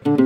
[0.00, 0.16] Hai,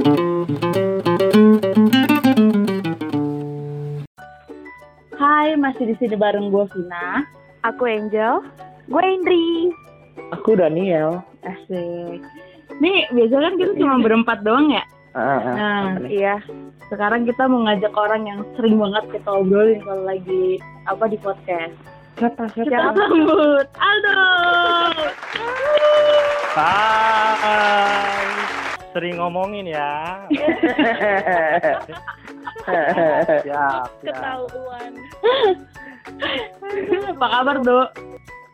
[5.58, 7.26] masih di sini bareng gue Vina.
[7.66, 8.38] Aku Angel.
[8.86, 9.74] Gue Indri.
[10.30, 11.26] Aku Daniel.
[11.42, 12.22] Asik.
[12.78, 14.86] Nih, biasanya kan kita cuma berempat doang ya?
[15.10, 16.22] Ah, ah, Nah, apa nih?
[16.22, 16.36] Iya.
[16.86, 21.74] sekarang kita mau ngajak orang yang sering banget kita obrolin kalau lagi apa di podcast.
[22.14, 22.94] Siapa, Kita siapa?
[22.94, 24.22] sambut Aldo.
[26.54, 28.13] Hai.
[28.94, 30.22] Sering ngomongin ya.
[32.64, 33.88] Siap, siap.
[34.00, 34.92] Ketahuan.
[37.10, 37.88] apa kabar, Dok?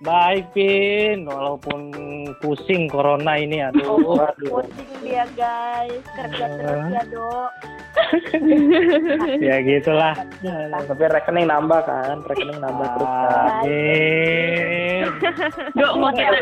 [0.01, 1.29] Baik, Pin.
[1.29, 1.93] Walaupun
[2.41, 4.17] pusing corona ini, aduh.
[4.17, 4.65] aduh.
[4.65, 6.01] Pusing dia guys.
[6.17, 7.51] Kerja terus ya dok.
[9.45, 10.15] Ya gitulah.
[10.41, 13.51] Tapi rekening nambah kan, rekening nambah terus kan.
[13.61, 15.05] Amin.
[15.75, 16.39] Dok, mau kita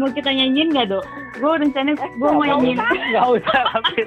[0.00, 1.04] mau kita nyanyiin nggak, Dok?
[1.38, 2.78] Gue rencananya gue mau nyanyiin.
[3.12, 4.06] Gak usah, Pin.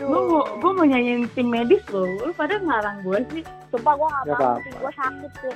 [0.00, 2.08] Gue mau gue mau nyanyiin tim medis loh.
[2.24, 3.42] Lu pada ngarang gue sih.
[3.68, 4.56] Sumpah gue gak Gak mau.
[4.56, 4.70] apa-apa.
[4.80, 5.52] Gue sakit sih.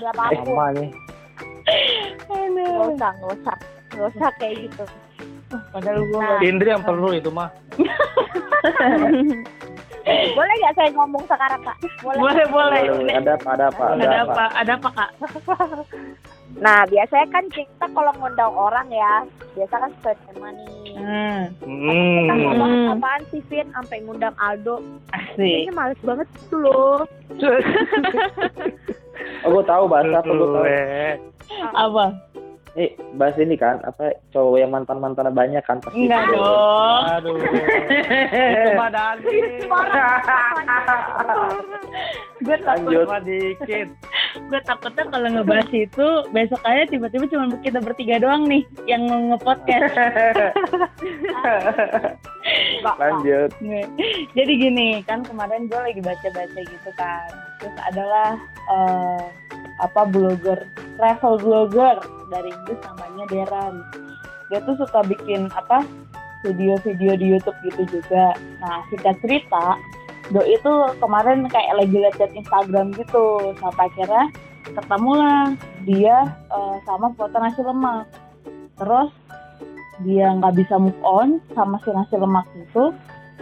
[0.00, 0.42] Udah apa-apa.
[0.44, 0.88] Sama nih.
[2.24, 3.56] Gak usah, gak usah.
[3.94, 4.84] Gak usah kayak gitu.
[5.70, 6.40] Padahal gue Nah.
[6.42, 7.48] Indri yang perlu itu mah.
[10.04, 11.76] Boleh gak saya ngomong sekarang kak?
[12.04, 12.20] Boleh.
[12.20, 12.82] boleh boleh.
[12.92, 14.44] Boleh, Ada apa, ada apa, Ada apa?
[14.52, 15.10] Ada apa kak?
[16.54, 19.14] Nah biasanya kan kita kalau ngundang orang ya.
[19.54, 20.68] Biasa kan sesuai tema nih.
[20.94, 22.22] Hmm, Hmm.
[22.24, 22.92] Nah, ngomong Hmm.
[22.94, 24.78] apaan sih Vin sampai ngundang Aldo?
[25.10, 25.38] asik.
[25.38, 26.98] Kayaknya males banget gitu loh.
[29.40, 30.64] Oh, gue tahu bahasa apa, gue tahu.
[30.64, 30.88] Gue.
[31.70, 32.04] Apa?
[32.74, 36.10] Eh, bahas ini kan, apa cowok yang mantan-mantannya banyak kan pasti.
[36.10, 37.02] Enggak dong.
[37.06, 37.38] Aduh.
[37.38, 39.36] Itu Dani.
[42.42, 43.88] Gue takut, dikit.
[44.34, 49.94] gue takutnya kalau ngebahas itu besok aja tiba-tiba cuma kita bertiga doang nih yang nge-podcast.
[53.00, 53.54] Lanjut.
[54.34, 57.30] Jadi gini kan kemarin gue lagi baca-baca gitu kan.
[57.62, 58.34] Terus adalah
[58.74, 59.24] eh,
[59.82, 60.64] apa blogger
[60.96, 61.98] travel blogger
[62.30, 63.74] dari Inggris namanya Deran.
[64.52, 65.82] Dia tuh suka bikin apa
[66.44, 68.36] video-video di YouTube gitu juga.
[68.60, 69.80] Nah singkat cerita,
[70.32, 70.72] Do itu
[71.04, 73.52] kemarin kayak lagi liat chat Instagram gitu.
[73.60, 74.24] Sampai akhirnya
[74.64, 75.52] ketemulah
[75.84, 78.08] dia eh, sama foto nasi lemak.
[78.80, 79.12] Terus
[80.02, 82.90] dia nggak bisa move on sama si nasi lemak itu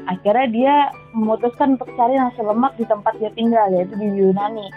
[0.05, 0.75] akhirnya dia
[1.17, 4.69] memutuskan untuk cari nasi lemak di tempat dia tinggal yaitu di Yunani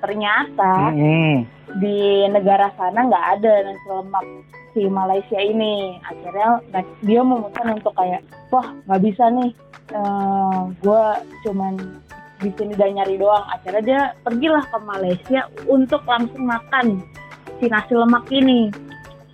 [0.00, 1.44] ternyata Hmm.
[1.76, 4.26] di negara sana nggak ada nasi lemak
[4.72, 9.50] si Malaysia ini akhirnya nah, dia memutuskan untuk kayak wah nggak bisa nih
[10.78, 11.04] gue
[11.42, 11.74] cuman
[12.38, 17.02] di sini udah nyari doang akhirnya dia pergilah ke Malaysia untuk langsung makan
[17.58, 18.70] si nasi lemak ini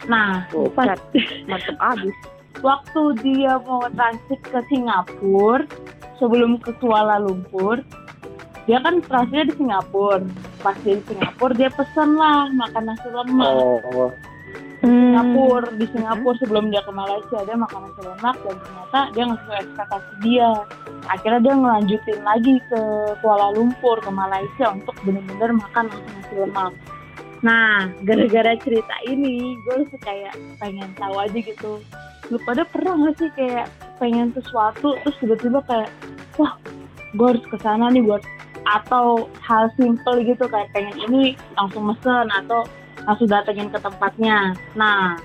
[0.04, 0.96] nah Oh, pas
[1.48, 2.14] Mantep abis.
[2.64, 5.68] waktu dia mau transit ke Singapura
[6.16, 7.82] sebelum ke Kuala Lumpur
[8.64, 10.24] dia kan transitnya di Singapura.
[10.64, 13.52] Pas dia di Singapura dia pesen lah makan nasi lemak.
[13.52, 14.10] Oh, oh.
[14.84, 19.40] Singapura di Singapura sebelum dia ke Malaysia dia makan nasi lemak dan ternyata dia nggak
[19.44, 20.50] sesuai ekspektasi dia.
[21.12, 22.80] Akhirnya dia ngelanjutin lagi ke
[23.20, 26.72] Kuala Lumpur ke Malaysia untuk bener-bener makan nasi lemak.
[27.44, 31.80] Nah gara-gara cerita ini gue langsung kayak pengen tahu aja gitu.
[32.32, 33.68] Lu pada pernah nggak sih kayak
[34.00, 35.92] pengen sesuatu terus tiba-tiba kayak
[36.40, 36.56] wah
[37.14, 38.24] gue harus ke sana nih buat
[38.64, 41.22] atau hal simple gitu kayak pengen ini
[41.56, 42.64] langsung mesen atau
[43.04, 44.56] langsung datengin ke tempatnya.
[44.76, 45.20] Nah,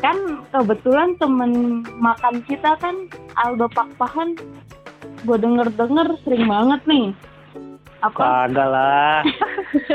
[0.00, 0.16] kan
[0.54, 4.38] kebetulan temen makan kita kan Aldo Pakpahan,
[5.26, 7.06] gue denger-denger sering banget nih.
[7.98, 9.20] Apa Kagak lah.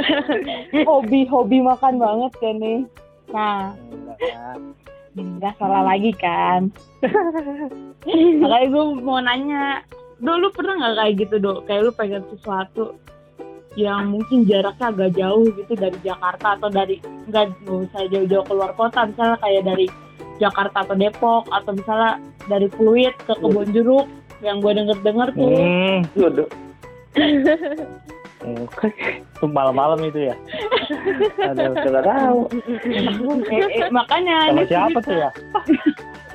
[0.89, 2.81] hobi-hobi makan banget kan nih.
[3.31, 3.71] Nah,
[5.15, 6.67] nggak salah lagi kan.
[8.43, 9.79] Makanya gue mau nanya,
[10.23, 11.53] Do lu pernah nggak kayak gitu Do?
[11.67, 12.95] Kayak lu pengen sesuatu
[13.75, 18.71] yang mungkin jaraknya agak jauh gitu dari Jakarta atau dari nggak nggak usah jauh-jauh keluar
[18.77, 19.85] kota misalnya kayak dari
[20.37, 24.05] Jakarta atau Depok atau misalnya dari Pluit ke Kebon Jeruk
[24.45, 25.99] yang gue denger-denger tuh Hmm.
[28.43, 28.91] Oke.
[29.39, 30.35] Itu malam-malam itu ya.
[31.47, 32.39] Aduh, nggak tahu.
[33.47, 35.29] Eh, eh, makanya Sama ini siapa tuh ya?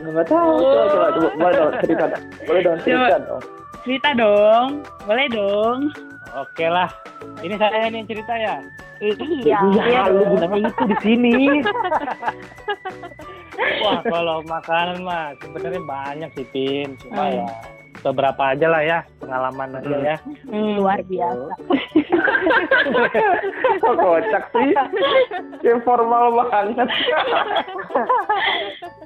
[0.00, 0.52] Nggak tahu.
[0.56, 1.28] Coba, coba, coba.
[1.36, 2.04] Boleh dong cerita.
[2.48, 3.42] Boleh dong cerita dong.
[3.88, 5.88] Cerita dong boleh dong
[6.36, 6.92] Oke lah.
[7.40, 8.60] Ini saya nih yang cerita ya.
[9.00, 9.58] Iya.
[9.80, 11.34] Iya, lu gunanya itu di sini.
[13.82, 17.00] Wah, kalau makanan mah sebenarnya banyak sih, Pin.
[17.00, 17.36] Cuma Hmm.
[17.40, 17.46] ya
[17.98, 20.16] beberapa aja lah ya pengalaman aja ya.
[20.46, 21.50] Hmm, Luar biasa.
[23.78, 24.70] Kok kocak sih?
[25.58, 26.88] Kayak formal banget.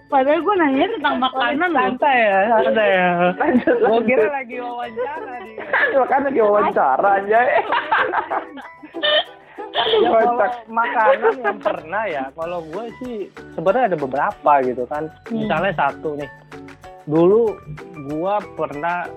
[0.06, 1.80] Padahal gue nanya tentang makanan loh.
[1.82, 4.04] santai ya santai ya Lanjut, gue lanjut.
[4.06, 5.56] kira lagi wawancara nih
[5.94, 7.40] Makanya lagi wawancara aja.
[7.40, 7.60] ya
[10.04, 10.52] kalau Kocak.
[10.68, 13.16] makanan yang pernah ya kalau gue sih
[13.52, 16.28] sebenarnya ada beberapa gitu kan misalnya satu nih
[17.04, 17.56] dulu
[18.04, 19.08] gue pernah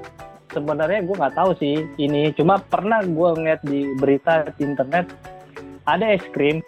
[0.56, 5.12] sebenarnya gue nggak tahu sih ini cuma pernah gue ngeliat di berita di internet
[5.84, 6.64] ada es krim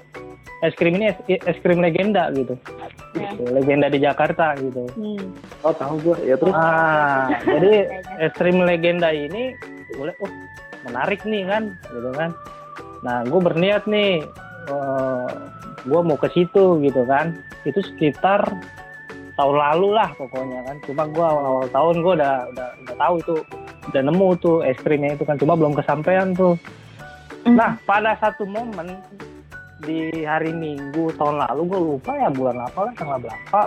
[0.62, 1.18] es krim ini es,
[1.48, 2.60] es krim legenda gitu
[3.18, 3.34] Ya.
[3.34, 5.34] Gitu, legenda di Jakarta gitu Hmm.
[5.66, 6.18] Oh tahu gue.
[6.28, 6.54] Ya terus.
[6.54, 9.58] Ah, jadi es krim legenda ini
[9.98, 10.32] boleh, oh
[10.86, 12.32] menarik nih kan, gitu kan.
[13.02, 14.22] Nah, gue berniat nih,
[15.86, 17.42] gue mau ke situ gitu kan.
[17.66, 18.46] Itu sekitar
[19.38, 20.76] tahun lalu lah pokoknya kan.
[20.84, 23.36] Cuma gue awal-awal tahun gue udah, udah udah tahu itu,
[23.94, 25.38] udah nemu tuh es krimnya itu kan.
[25.38, 26.58] Cuma belum kesampaian tuh.
[27.48, 28.98] Nah, pada satu momen
[29.86, 33.62] di hari Minggu tahun lalu gue lupa ya bulan apa lah tanggal berapa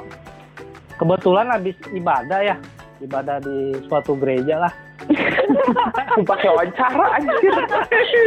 [0.99, 2.57] kebetulan habis ibadah ya
[2.99, 4.73] ibadah di suatu gereja lah
[6.13, 7.55] Sumpah kayak wawancara anjir.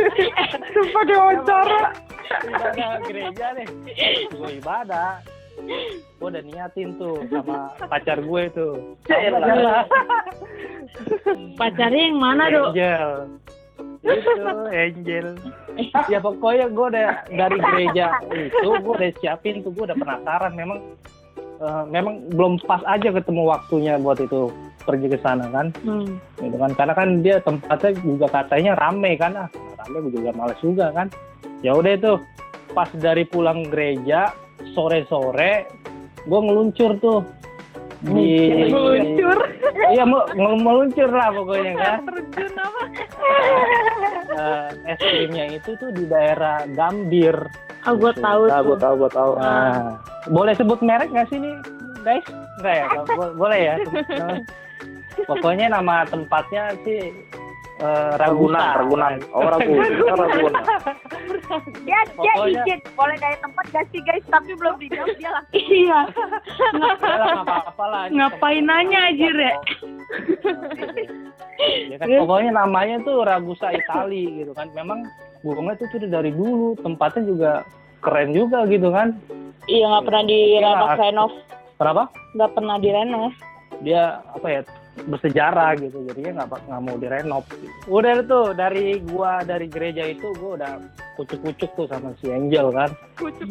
[0.74, 1.81] Sumpah kayak wawancara.
[2.50, 3.68] ibadah gereja deh
[4.31, 5.22] gue ibadah
[5.62, 8.74] gue udah niatin tuh sama pacar gue tuh
[9.08, 9.86] Yaelah.
[11.60, 12.74] Pacarnya yang mana dok?
[12.74, 13.10] Angel.
[14.04, 14.32] Itu
[14.72, 15.28] Angel.
[16.06, 20.54] Ya pokoknya gue udah dari gereja itu gue udah siapin tuh gue udah penasaran.
[20.54, 20.80] Memang
[21.58, 24.54] eh, memang belum pas aja ketemu waktunya buat itu
[24.86, 25.74] pergi ke sana kan?
[25.82, 26.22] Hmm.
[26.38, 26.78] gitu kan?
[26.78, 29.34] Karena kan dia tempatnya juga katanya rame kan?
[29.34, 29.50] Ah
[29.82, 31.10] rame gue juga males juga kan?
[31.66, 32.14] Ya udah itu
[32.78, 34.30] pas dari pulang gereja
[34.74, 35.54] sore sore
[36.20, 37.20] gue ngeluncur tuh
[38.02, 39.38] di Meluncur.
[39.88, 42.81] iya mau ngel- meluncur lah pokoknya kan Terjun apa?
[44.34, 47.48] Eh, es krimnya itu tuh di daerah Gambir
[47.84, 48.80] Oh gue tahu Nah, gue tuh.
[48.81, 49.31] tahu, gue tahu.
[49.38, 51.56] nah boleh sebut merek nggak sih nih
[52.02, 52.25] guys
[52.60, 53.75] nggak ya Bo- boleh ya
[55.30, 57.12] pokoknya nama tempatnya sih
[57.80, 59.14] eh, Ragunan, Ragunan.
[59.31, 59.90] Oh, Ragunan.
[60.10, 60.64] Oh, Ragunan.
[61.86, 66.00] Dia dia izin boleh dari tempat gak sih guys tapi belum dijawab dia langsung Iya.
[67.04, 68.04] Ya apa-apa lah.
[68.10, 69.54] Ngapain nanya aja ya?
[71.64, 74.68] Ya kan, pokoknya namanya tuh Ragusa Itali gitu kan.
[74.75, 75.06] Memang
[75.42, 77.52] burungnya tuh tuh dari dulu tempatnya juga
[78.04, 79.16] keren juga gitu kan.
[79.64, 81.00] Iya nggak pernah direnov Iya.
[81.00, 81.31] renov.
[81.80, 82.04] Kenapa?
[82.36, 83.31] Nggak pernah direnov.
[83.80, 84.62] Dia apa ya
[84.94, 87.44] bersejarah gitu jadinya nggak nggak mau direnov
[87.90, 90.74] udah tuh dari gua dari gereja itu gua udah
[91.18, 92.94] kucuk-kucuk tuh sama si Angel kan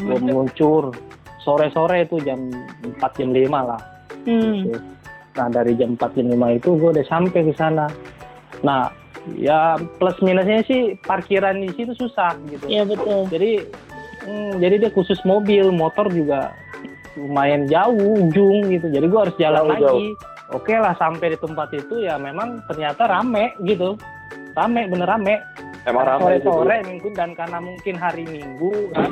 [0.06, 0.94] gua meluncur
[1.42, 2.46] sore-sore itu jam
[2.86, 3.82] 4 jam 5 lah
[4.26, 4.70] Hmm.
[5.32, 7.90] Nah dari jam 4 jam 5 itu gue udah sampai ke sana.
[8.62, 8.92] Nah
[9.38, 12.64] ya plus minusnya sih parkiran di situ susah gitu.
[12.68, 13.26] Iya betul.
[13.32, 13.66] Jadi
[14.26, 16.54] hmm, jadi dia khusus mobil, motor juga
[17.18, 18.86] lumayan jauh ujung gitu.
[18.92, 20.06] Jadi gue harus jalan Jauh, lagi.
[20.52, 23.96] Oke lah sampai di tempat itu ya memang ternyata rame gitu.
[24.52, 25.40] Rame bener rame.
[25.88, 26.50] Emang ramai sore gitu.
[26.52, 29.10] sore minggu dan karena mungkin hari minggu kan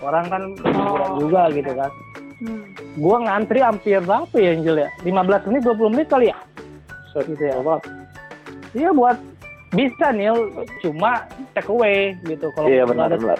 [0.00, 1.90] orang kan liburan juga gitu kan.
[2.38, 2.64] Hmm.
[3.02, 4.88] Gua ngantri hampir berapa ya Angel ya?
[5.02, 6.38] 15 menit 20 menit kali ya?
[7.18, 7.54] gitu ya.
[8.78, 9.18] Iya buat
[9.74, 10.32] bisa nih
[10.80, 13.38] cuma take away gitu kalau Iya benar ada benar.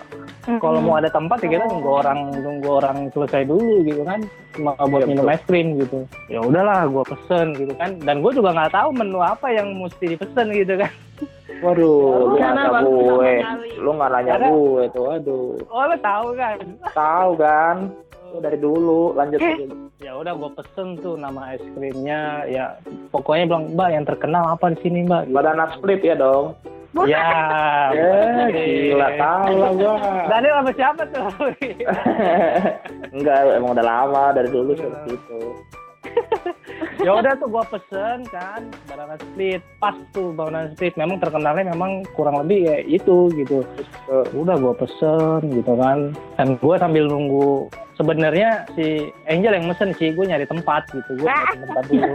[0.56, 4.24] Kalau mau ada tempat ya kita nunggu orang nunggu orang selesai dulu gitu kan.
[4.56, 6.08] Cuma buat Iya, minum es krim gitu.
[6.26, 8.00] Ya udahlah gua pesen gitu kan.
[8.00, 10.92] Dan gue juga nggak tahu menu apa yang mesti dipesen gitu kan.
[11.58, 13.32] Waduh, lu Karena nanya gue.
[13.76, 15.48] Lu nggak nanya Karena- gue tuh, aduh.
[15.68, 16.56] oh lo tahu kan?
[16.94, 17.76] Tahu kan?
[18.32, 19.66] Lu dari dulu, lanjut aja.
[19.98, 22.78] Ya udah gue pesen tuh nama es krimnya ya
[23.10, 25.26] pokoknya bilang mbak yang terkenal apa di sini mbak?
[25.34, 26.54] Banana split ya dong.
[27.06, 27.26] ya
[27.90, 28.46] Eh,
[28.94, 29.94] gila tahu lah gua.
[30.30, 31.30] Daniel sama siapa tuh?
[33.14, 35.40] Enggak, emang udah lama dari dulu seperti itu.
[37.06, 40.94] ya udah tuh gua pesen kan banana split pas tuh banana split.
[40.98, 43.64] Memang terkenalnya memang kurang lebih ya itu gitu.
[44.10, 46.12] Eh, udah gua pesen gitu kan.
[46.36, 51.18] Dan gua sambil nunggu sebenarnya si Angel yang mesen sih gue nyari tempat gitu.
[51.18, 52.06] Gue nyari tempat dulu.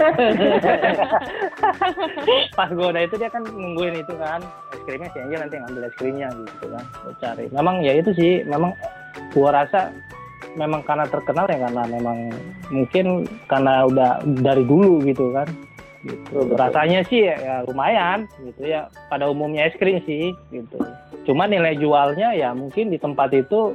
[2.57, 4.39] Pas gue udah itu dia kan nungguin itu kan.
[4.71, 7.45] Es krimnya si Angel nanti ngambil es krimnya gitu kan gue cari.
[7.51, 8.71] Memang ya itu sih memang
[9.35, 9.91] gua rasa
[10.55, 12.17] memang karena terkenal ya karena memang
[12.69, 15.50] mungkin karena udah dari dulu gitu kan.
[16.03, 16.36] Gitu.
[16.36, 18.91] Betul, rasanya sih ya, ya lumayan gitu ya.
[19.07, 20.77] Pada umumnya es krim sih gitu.
[21.24, 23.72] Cuma nilai jualnya ya mungkin di tempat itu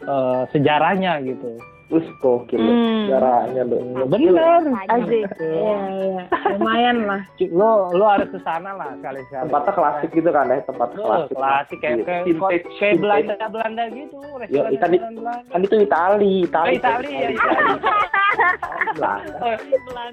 [0.00, 2.58] eh, sejarahnya gitu Wih, gokil.
[2.58, 3.06] Hmm.
[3.06, 3.78] Caranya lu.
[4.04, 4.58] Bener.
[4.86, 5.22] Asik.
[5.38, 6.22] Iya, iya.
[6.52, 7.22] Lumayan lah.
[7.46, 9.46] Lo lo harus ke sana lah sekali sekali.
[9.46, 11.36] Tempatnya klasik gitu kan ya, tempat Lo klasik.
[11.38, 12.42] klasik kayak kayak Vintage,
[12.74, 12.98] kayak vintage.
[12.98, 14.18] Belanda Belanda gitu.
[14.34, 15.34] Restoran di- Belanda.
[15.46, 16.66] Kan itu Itali, Itali.
[16.66, 17.70] Oh, Itali, ya, Itali.
[18.96, 19.18] Lah.
[19.38, 19.54] Oh,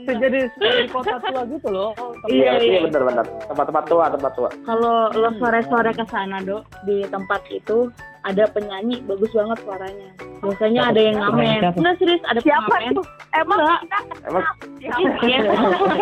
[0.06, 1.90] jadi seperti kota tua gitu loh.
[2.28, 2.80] Iya, Iya, iya iya.
[2.86, 3.26] bener bener.
[3.50, 4.50] Tempat-tempat tua, tempat tua.
[4.64, 7.90] Kalau lo sore-sore ke sana, Dok, di tempat itu
[8.24, 10.10] ada penyanyi bagus banget suaranya.
[10.40, 11.60] Biasanya ada yang ngamen.
[11.76, 12.96] Nggak serius, ada Siapa pengamen.
[12.96, 13.06] tuh?
[13.34, 13.80] Emang Enggak.
[13.84, 14.46] kita Emang
[14.84, 15.40] Iya.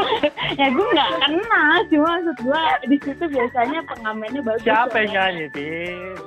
[0.59, 4.65] ya gue nggak kenal, cuma maksud gue di situ biasanya pengamennya bagus.
[4.65, 6.17] Siapa yang nyanyi, Tin?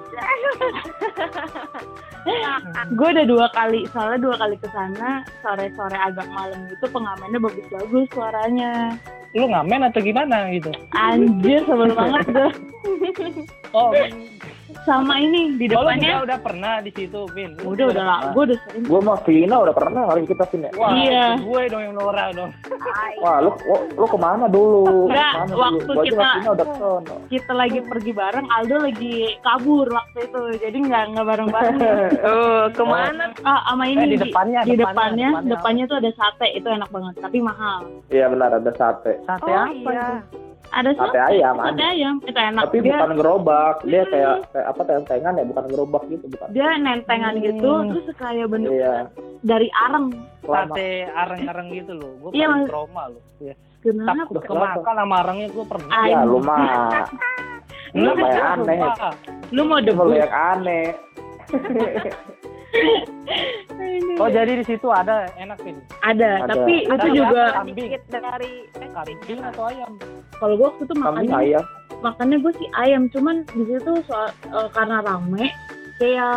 [2.96, 8.06] Gue udah dua kali, soalnya dua kali ke sana sore-sore agak malam gitu pengamennya bagus-bagus
[8.16, 8.96] suaranya.
[9.36, 10.72] Lu ngamen atau gimana gitu?
[10.96, 12.50] Anjir, sebel banget gue.
[13.76, 13.92] Oh,
[14.82, 16.02] Sama ini di oh, depannya.
[16.10, 17.54] juga udah pernah di situ, Vin.
[17.56, 18.82] Udah udah lah, gue udah sering.
[18.84, 20.68] Gua mah Vina udah pernah kali kita Vina.
[20.74, 21.26] Wah, Iya.
[21.38, 22.50] gue dong yang Nora dong.
[23.18, 25.06] Wah, lu lu, lu ke mana dulu?
[25.06, 26.02] Enggak, Ke mana waktu dulu?
[26.02, 27.14] Kita- udah kesono.
[27.26, 31.76] Kita lagi pergi bareng, Aldo lagi kabur waktu itu, jadi nggak nggak bareng-bareng.
[32.26, 33.30] Oh, ke mana?
[33.40, 35.50] Ah, sama ini Eh, di depannya, di depannya, depannya, depannya.
[35.50, 37.80] depannya tuh ada sate, itu enak banget, tapi mahal.
[38.08, 39.12] Iya benar ada sate.
[39.22, 40.08] Sate Oh apa iya.
[40.20, 40.38] itu?
[40.70, 41.84] Ada Sate ayam sate ada.
[41.86, 42.62] ayam, itu enak.
[42.64, 46.48] Tapi dia, bukan gerobak, dia kayak kayak apa tentengan ya, bukan gerobak gitu, bukan.
[46.50, 47.88] dia nentengan gitu, Hmm.
[47.90, 48.94] terus kayak bentuk Iya,
[49.40, 50.06] dari areng.
[50.40, 52.10] Sate areng-areng gitu loh.
[52.18, 53.22] Gue Iya, paling trauma loh.
[53.38, 53.54] Iya.
[53.80, 54.24] Kenapa?
[54.24, 55.90] Takut kemakan sama arengnya gue pernah.
[55.90, 56.58] Ah, Ya lu mah,
[57.94, 58.78] lu mah yang aneh.
[59.52, 60.16] Lu mau Lu debus?
[60.16, 60.86] yang aneh.
[64.14, 65.78] Oh jadi di situ ada enak Vin.
[66.00, 66.54] Ada, Ada.
[66.54, 67.88] tapi Ada itu juga Kambing.
[68.08, 68.52] Dari
[68.90, 69.90] Kambing atau ayam?
[70.34, 71.64] kalau gue waktu itu Kambing makannya ayam.
[72.00, 75.46] makannya gue sih ayam, cuman di situ soal eh, karena rame
[75.94, 76.34] kayak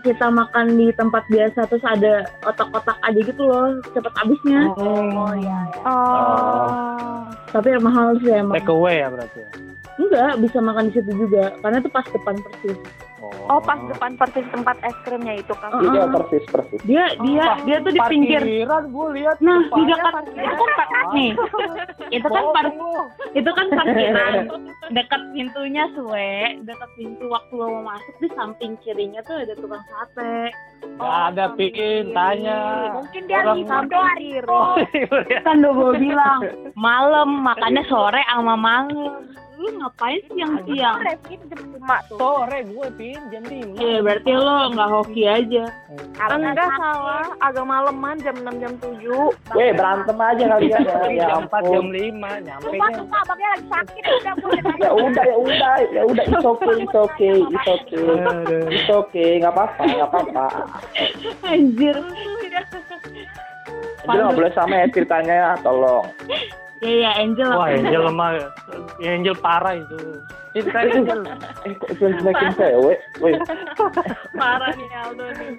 [0.00, 5.58] kita makan di tempat biasa terus ada otak-otak aja gitu loh cepet habisnya Oh iya.
[5.68, 5.80] iya.
[5.84, 7.20] oh.
[7.46, 9.38] tapi mahal sih emang Take away ya berarti.
[9.38, 9.48] ya?
[9.94, 12.78] enggak bisa makan di situ juga karena itu pas depan persis
[13.44, 15.68] Oh, pas depan persis tempat es krimnya itu kan.
[15.68, 15.80] Oh.
[15.84, 16.80] Iya persis persis.
[16.84, 19.36] dia dia dia tuh di pinggir Parkiran gue lihat.
[19.40, 20.14] nah di dekat
[20.44, 21.30] itu kan par- nih
[22.10, 22.66] itu kan par
[23.32, 24.32] itu kan parkiran
[24.96, 29.84] dekat pintunya suwe dekat pintu waktu lo mau masuk di samping kirinya tuh ada tukang
[29.84, 30.52] sate
[30.94, 32.92] Gak ada Pin, tanya.
[32.92, 33.88] Mungkin dia Orang di mana?
[33.88, 34.44] parkir.
[34.52, 35.40] Oh, iya.
[35.40, 36.40] kan udah gue bilang
[36.76, 39.24] malam makannya sore sama malam
[39.54, 42.18] lu ngapain siang-siang Revin jam lima tuh.
[42.18, 43.76] Sore gue Pin, jam lima.
[43.78, 45.64] Iya berarti lo nggak hoki aja
[46.14, 49.54] Enggak salah, agak maleman jam 6 jam 7.
[49.54, 50.96] Weh berantem aja kalian ya.
[51.10, 51.86] Ya jam 4, jam.
[51.90, 54.02] 5, nyampe Sumpah, sumpah, abangnya lagi sakit.
[54.04, 54.34] Udah.
[54.84, 58.04] Ya udah ya udah ya udah it's okay it's okay it's okay
[58.68, 60.46] it's okay nggak apa-apa nggak apa-apa.
[61.46, 61.96] anjir
[64.04, 65.56] Jadi nggak boleh sama ya ceritanya
[66.80, 66.90] ya, tolong.
[66.90, 68.30] ya ya Angel Wah, Angel lemah.
[69.02, 69.98] Angel parah itu.
[70.54, 71.20] Ceritain Angel.
[71.66, 72.98] Eh kok itu semakin cewek?
[73.18, 73.34] Weh
[74.38, 75.52] parah nih Aldo nih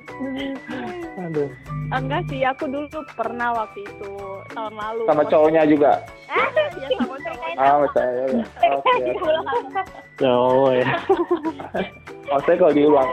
[1.19, 1.49] Aduh.
[1.91, 4.11] Enggak sih, aku dulu pernah waktu itu
[4.55, 5.03] tahun lalu.
[5.05, 5.91] sama cowoknya juga.
[6.31, 7.51] Iya, sama cowok.
[7.59, 8.43] Ah saya ya.
[8.71, 8.93] Oke.
[10.17, 10.87] Jauh ya.
[12.31, 13.09] Oh saya kalau diulang.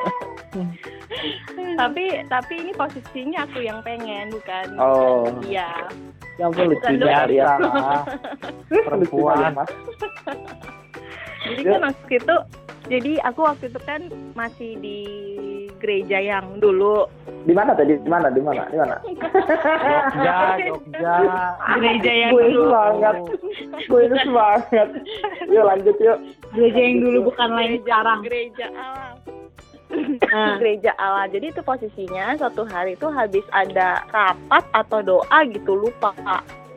[1.74, 5.26] tapi tapi ini posisinya aku yang pengen bukan Oh.
[5.42, 5.86] iya
[6.34, 7.52] Ya ampun lucu Bukan juga Biasa ya.
[8.88, 9.52] Perempuan.
[9.52, 9.68] Mas.
[11.44, 11.70] jadi Ya.
[11.70, 12.36] kan waktu itu
[12.84, 14.00] jadi aku waktu itu kan
[14.32, 14.98] masih di
[15.76, 17.04] gereja yang dulu
[17.42, 17.94] Di mana tadi?
[17.96, 18.30] Di mana?
[18.30, 18.62] Di mana?
[18.66, 18.96] Di mana?
[19.02, 21.14] Jogja, Jogja.
[21.74, 23.16] gereja yang Gue dulu semangat.
[23.84, 24.88] Gue ini semangat.
[25.46, 26.18] Yuk lanjut yuk.
[26.52, 29.12] gereja yang dulu bukan lain sekarang gereja Allah
[30.32, 30.56] Nah.
[30.56, 36.16] gereja Allah jadi itu posisinya suatu hari itu habis ada rapat atau doa gitu lupa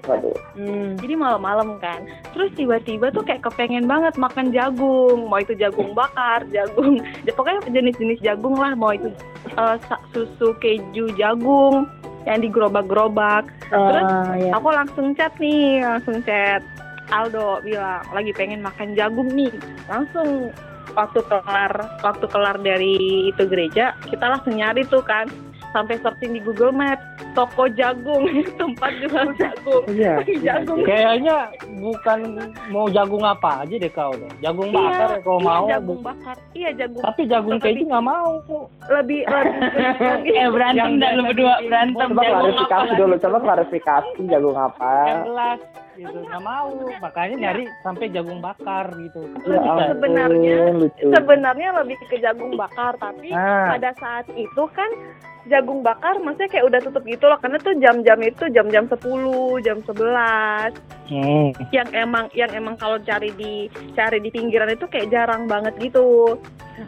[0.06, 0.36] Waduh.
[0.54, 1.00] Hmm.
[1.00, 2.04] jadi malam-malam kan
[2.36, 7.64] terus tiba-tiba tuh kayak kepengen banget makan jagung mau itu jagung bakar jagung ya, pokoknya
[7.72, 9.10] jenis-jenis jagung lah mau itu
[9.56, 11.88] sa- susu keju jagung
[12.28, 14.52] yang digerobak-gerobak terus Ah, ya.
[14.54, 16.62] aku langsung chat nih langsung chat
[17.10, 19.54] Aldo bilang lagi pengen makan jagung nih
[19.88, 20.52] langsung
[20.96, 22.96] waktu kelar waktu kelar dari
[23.28, 25.28] itu gereja kita langsung nyari tuh kan
[25.70, 27.04] sampai searching di Google Maps
[27.36, 28.24] toko jagung
[28.56, 30.24] tempat jual jagung Iya.
[30.42, 32.20] jagung Kayaknya bukan
[32.70, 34.32] mau jagung apa aja deh kau deh.
[34.40, 35.66] Jagung Iya, bakar ya kalau iya, mau.
[35.68, 38.32] jagung bakar iya jagung Tapi jagung keju nggak mau.
[38.88, 43.14] lebih lebih eh berantem dah lu berdua berantem Coba jagung apa klarifikasi dulu.
[43.20, 44.92] Coba klarifikasi jagung apa?
[45.06, 45.60] Yang gelas.
[45.96, 46.18] Gitu.
[46.22, 46.70] Nggak mau.
[47.00, 49.28] Makanya nyari sampai jagung bakar gitu.
[49.46, 51.06] Ya Sebenarnya- lucu.
[51.10, 53.74] sebenarnya lebih ke jagung bakar tapi Ah.
[53.74, 54.88] pada saat itu kan
[55.46, 59.78] jagung bakar maksudnya kayak udah tutup gitu loh karena tuh jam-jam itu jam-jam 10, jam
[59.86, 60.74] 11
[61.06, 61.54] hmm.
[61.70, 66.34] yang emang yang emang kalau cari di cari di pinggiran itu kayak jarang banget gitu.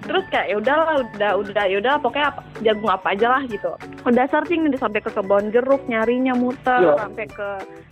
[0.04, 3.72] Terus kayak ya udahlah udah udah ya udah pokoknya apa, jagung apa aja lah gitu.
[4.04, 6.98] Udah searching nih sampai ke kebon jeruk nyarinya muter Iya.
[6.98, 7.50] sampai ke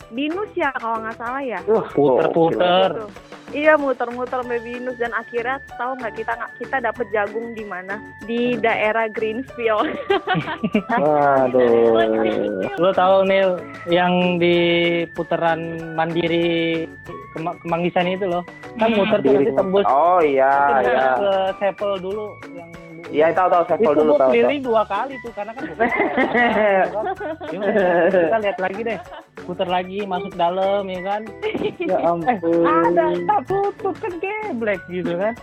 [0.07, 3.07] binus ya kalau nggak salah ya Wah, puter-puter Gitu.
[3.53, 7.95] Iya muter-muter sampai binus dan akhirnya tahu nggak kita nggak kita dapet jagung di mana
[8.21, 9.95] di daerah Greenfield.
[10.91, 12.65] Aduh.
[12.75, 13.55] lo tahu Nil
[13.87, 14.57] yang di
[15.13, 15.61] putaran
[15.93, 16.83] mandiri
[17.31, 18.43] Kema- Kemanggisan itu loh
[18.75, 18.97] kan Hmm.
[18.97, 21.07] muter tuh nanti tembus Oh iya, ke, iya.
[21.15, 22.69] ke Sepel dulu yang
[23.05, 24.29] Iya, tahu tahu saya itu dulu tahu.
[24.29, 25.87] keliling dua kali tuh karena kan bukan
[28.11, 28.99] kita lihat lagi deh.
[29.45, 31.21] Putar lagi masuk dalam ya kan?
[31.85, 32.65] Ya ampun.
[32.65, 35.37] ada tak tutup kan geblek gitu kan?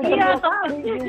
[0.00, 0.38] Iya,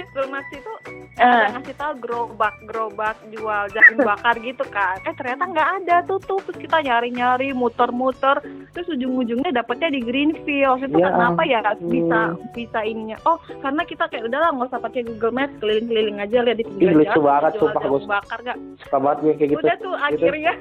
[0.09, 0.73] Termas itu
[1.19, 1.27] Eh.
[1.27, 4.97] ada ngasih tahu gerobak gerobak jual jagung bakar gitu kan.
[5.03, 6.41] Eh ternyata nggak ada tutup.
[6.47, 8.39] Terus kita nyari nyari muter muter
[8.71, 10.81] terus ujung ujungnya dapetnya di Greenfield.
[10.81, 13.19] Itu Ya kenapa ya bisa bisa ininya.
[13.23, 16.63] Oh karena kita kayak udahlah nggak usah pakai Google Maps keliling keliling aja lihat di
[16.63, 18.03] Ih, pinggir lucu jalan, banget, jual sumpah, Gus.
[18.05, 19.59] bakar gak Suka banget gue kayak gitu.
[19.61, 20.53] udah tuh akhirnya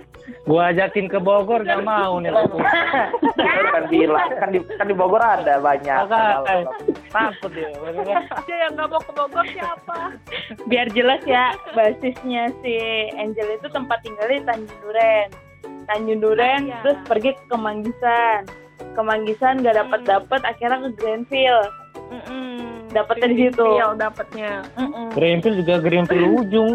[0.45, 2.31] gua ajakin ke Bogor gak mau nih
[3.69, 5.99] kan bilang kan di kan di Bogor ada banyak.
[6.45, 6.65] Eh,
[7.09, 8.23] takut ya bener kan?
[8.45, 9.99] dia yang nggak mau ke Bogor siapa
[10.67, 12.75] biar jelas ya basisnya si
[13.15, 15.29] Angel itu tempat tinggalnya di Tanjung Duren
[15.87, 16.77] Tanjung Duren Iya.
[16.83, 18.41] terus pergi ke Kemanggisan
[18.93, 21.71] Kemanggisan gak dapet dapet akhirnya ke Greenfield
[22.09, 22.78] Mm-mm.
[22.89, 23.61] Dapetnya di situ.
[23.61, 24.53] Greenfield dapetnya.
[25.13, 26.73] Greenfield juga Greenfield ujung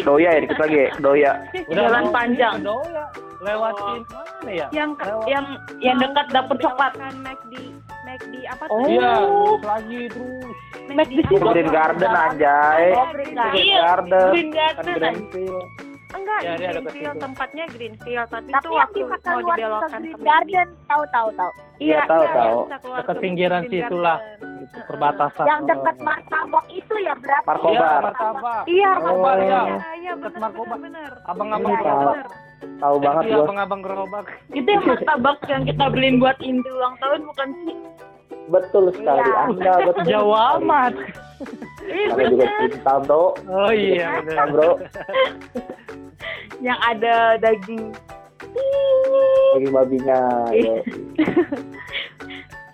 [0.00, 1.32] Doya ya dikit lagi, Doya.
[1.68, 2.54] Jalan mau panjang.
[2.60, 3.04] Doya
[3.44, 5.28] lewatin mana ya yang Lewat.
[5.28, 5.44] yang
[5.78, 8.80] yang dekat dapur coklat kan McD McD apa Oh.
[8.80, 10.56] tuh iya terus lagi terus
[10.88, 11.28] Mac di apa?
[11.28, 11.44] situ.
[11.44, 12.84] Green Garden anjay.
[12.90, 13.52] Oh, Green Garden.
[13.52, 14.28] Green Iya, Garden.
[14.32, 15.14] Green Kan Garden.
[15.28, 15.66] Greenfield.
[16.14, 19.98] Enggak Ya, di Greenfield tempatnya Greenfield tapi, Tapi tuh yang waktu di mau dibelokkan ke
[20.04, 20.22] Green.
[20.22, 21.50] Garden, tahu tahu tahu.
[21.76, 22.58] iya Iya, tahu, iya, tahu.
[23.02, 24.04] ke pinggiran Green situ Garden.
[24.04, 24.18] lah
[24.54, 27.44] gitu, perbatasan Yang dekat martabak itu ya berarti.
[27.44, 28.00] Iya, Markobar.
[28.02, 28.62] martabak.
[28.66, 29.42] iya Markobar, Oh.
[29.44, 29.60] ya.
[29.60, 30.78] iya iya Dekat Markobar.
[30.78, 32.16] benar Abang-abang Iya, gerobak.
[32.74, 33.42] Tahu banget Iya, gue.
[33.42, 34.26] abang-abang gerobak.
[34.50, 37.76] itu yang martabak yang kita beliin buat inti ulang tahun bukan sih
[38.46, 39.20] Betul sekali.
[39.20, 39.36] Iya.
[39.42, 40.04] Anda betul.
[40.06, 40.36] Sekali.
[40.58, 40.92] amat.
[41.84, 43.24] Ih, Kalian juga cinta, Bro.
[43.44, 44.42] Oh iya, Cinta.
[44.48, 44.70] Bro.
[46.60, 47.92] yang ada daging
[49.52, 50.20] Bagi babinya.
[50.50, 50.80] Iya.
[50.80, 50.82] Yo.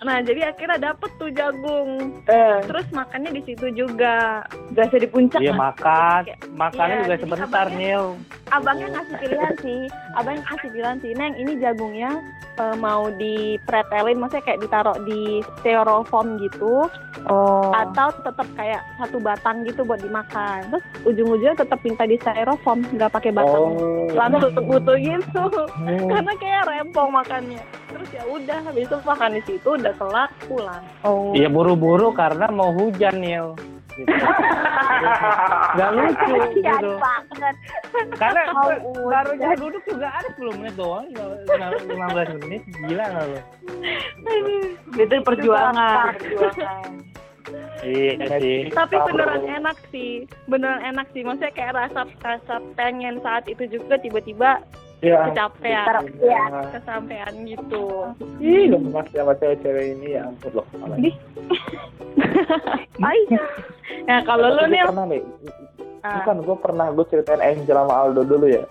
[0.01, 4.41] nah jadi akhirnya dapet tuh jagung eh terus makannya di situ juga
[4.73, 5.61] berasa di puncak Iya kan?
[5.61, 6.21] makan,
[6.57, 8.05] makannya Iya, juga sebentar abangnya- Nil.
[8.49, 9.81] abangnya ngasih pilihan sih
[10.15, 12.11] abangnya ngasih pilihan sih neng ini jagungnya
[12.59, 16.87] eh, mau dipretelin maksudnya kayak ditaruh di styrofoam gitu
[17.27, 17.71] oh.
[17.71, 20.67] atau tetap kayak satu batang gitu buat dimakan.
[20.71, 23.63] Terus ujung-ujungnya tetap minta di styrofoam nggak pakai batang.
[23.77, 24.07] Oh.
[24.11, 25.43] langsung tutup gitu.
[25.79, 26.07] Hmm.
[26.11, 27.61] karena kayak rempong makannya.
[27.91, 30.83] Terus ya udah habis itu makan di situ udah kelar pulang.
[31.03, 31.31] Oh.
[31.35, 33.55] Iya buru-buru karena mau hujan Nil.
[33.91, 34.07] Gitu.
[35.77, 36.91] Gak lucu gitu.
[36.99, 37.55] banget.
[38.15, 38.41] Karena
[39.03, 42.61] baru duduk juga ada 10 menit doang, 15 menit.
[42.87, 43.39] Gila gak lu?
[44.95, 46.91] itu perjuangan perjuangan
[47.81, 48.69] Iya sih.
[48.69, 53.97] tapi beneran enak sih beneran enak sih maksudnya kayak rasa rasa pengen saat itu juga
[53.97, 54.61] tiba-tiba
[55.01, 55.33] Ya.
[55.33, 56.69] kecapean Iya.
[56.71, 60.65] kesampean gitu Ih, lemas sama cewek-cewek ini ya ampun loh.
[60.95, 61.15] Ih.
[64.05, 65.21] nah kalau lu nih pernah nih.
[66.01, 66.17] Ah.
[66.21, 68.61] Bukan, gue pernah gue ceritain Angel sama Aldo dulu ya.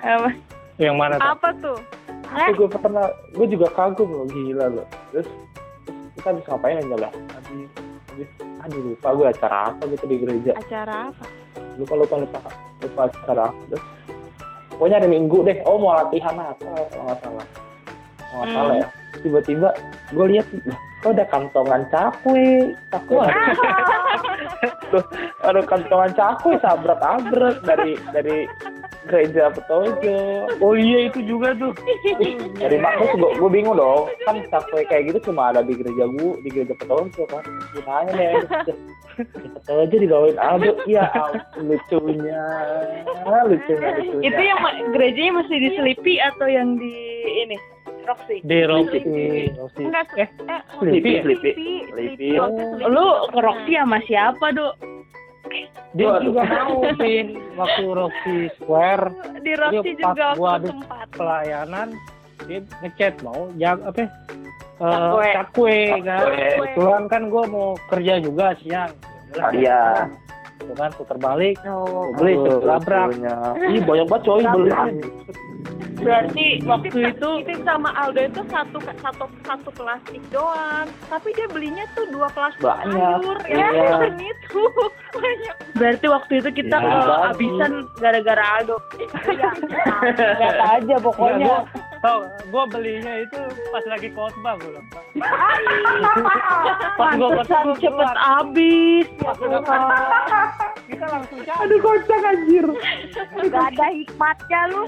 [0.00, 0.32] apa
[0.76, 1.28] Yang mana tuh?
[1.30, 1.78] apa tuh
[2.22, 4.86] Tapi gue pernah, gue juga kagum loh, gila loh.
[5.12, 5.28] Terus
[6.16, 7.10] kita habis ngapain Angel ya?
[7.12, 7.68] Habis,
[8.08, 8.28] habis,
[8.60, 10.52] aduh lupa gue acara apa gitu di gereja.
[10.56, 11.24] acara apa
[11.76, 12.38] Lupa lupa lupa
[12.80, 13.62] lupa acara apa.
[13.68, 13.84] Terus,
[14.76, 15.56] pokoknya hari Minggu deh.
[15.68, 16.70] Oh mau latihan apa?
[16.90, 17.46] Kalau nggak salah.
[18.18, 18.86] Kalau nggak salah ya.
[19.22, 19.68] Tiba-tiba
[20.16, 23.26] gue lihat, "Lah, kok ada kantongan cakwe, cakwe.
[24.92, 25.04] Tuh,
[25.44, 28.38] ada kantongan cakwe sabrak-abrak dari dari
[29.08, 30.46] gereja Petojo.
[30.62, 31.74] Oh iya itu juga tuh.
[32.58, 36.32] dari makmus gue gue bingung dong kan cakwe kayak gitu cuma ada di gereja gue
[36.46, 37.42] di gereja Petojo kan
[38.14, 38.38] nih
[39.18, 42.42] di Petojo digawain Aldo ya ampun, lucunya
[43.46, 44.58] lucunya lucunya itu yang
[44.94, 46.94] gerejanya masih di Sleepy atau yang di
[47.46, 47.58] ini
[48.02, 48.98] Roxy Di Roxy.
[48.98, 49.54] Sleepy.
[49.54, 49.82] Roxy.
[49.86, 51.50] enggak Eh, eh Sleepy, Sleepy, Sleepy.
[51.54, 51.70] Sleepy.
[51.94, 52.28] Sleepy.
[52.34, 52.90] Waktu Sleepy.
[52.90, 54.74] lu ke Roxy sama siapa dok
[55.92, 56.22] dia Waduh.
[56.24, 59.04] juga mau pin waktu Roxy Square
[59.38, 61.88] di Roxy Dia pas juga gua tempat pelayanan
[62.42, 65.78] dia ngechat mau jak apa eh, Cakwe.
[66.00, 66.46] kan Cakwe.
[66.56, 68.90] kebetulan kan gue mau kerja juga siang
[69.32, 69.82] Ya udah, Iya.
[70.60, 73.16] Tuh kan putar balik Oh, beli labrak.
[73.58, 74.70] Ih, banyak banget coy beli.
[76.02, 81.86] Berarti waktu itu Titik sama Aldo itu satu satu satu plastik doang, tapi dia belinya
[81.92, 82.90] tuh dua plastik Banyak.
[82.92, 83.68] sayur Iya.
[83.68, 84.62] ya dan itu
[85.14, 85.54] banyak.
[85.72, 88.76] berarti waktu itu kita Ya, kehabisan gara-gara Aldo.
[89.24, 89.50] Iya.
[90.12, 91.46] Lihat aja pokoknya.
[91.46, 91.58] gue
[92.02, 93.38] tau gue belinya itu
[93.70, 94.98] pas lagi khotbah gue lupa
[96.98, 99.06] pas gue Pantesan cepet habis.
[99.16, 99.32] Ya
[100.88, 102.66] kita langsung cari Aduh kocak anjir.
[103.44, 104.82] Gak ada hikmatnya lu.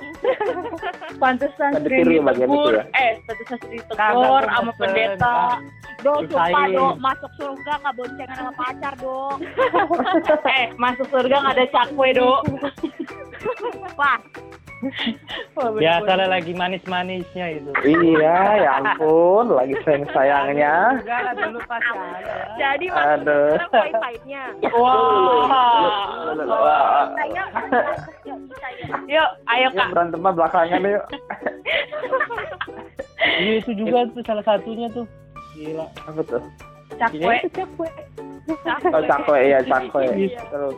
[1.17, 2.73] Pantesan Kan itu ditegur.
[2.75, 2.85] ya?
[2.95, 5.37] Eh, pantesan sering Kagak ditegur sama pendeta.
[6.05, 9.41] Do, sumpah do, masuk surga gak boncengan sama pacar do.
[10.61, 12.33] eh, masuk surga nggak ada cakwe, Do.
[14.01, 14.21] Wah,
[15.55, 21.01] biasa lagi manis-manisnya itu Iya, ya ampun, lagi sayang sayangnya.
[21.01, 24.43] enggak lah dulu pas ada Jadi sekarang pahit-pahitnya.
[24.77, 25.49] Wah.
[29.09, 29.89] Yuk, ayo Kak.
[29.93, 31.05] berantem mah belakangan yuk.
[33.43, 35.07] iya itu juga tuh salah satunya tuh
[35.55, 36.43] gila Apa tuh?
[36.95, 37.37] Cakwe.
[38.93, 40.05] Oh, cakwe, iya cakwe.
[40.31, 40.77] Terus.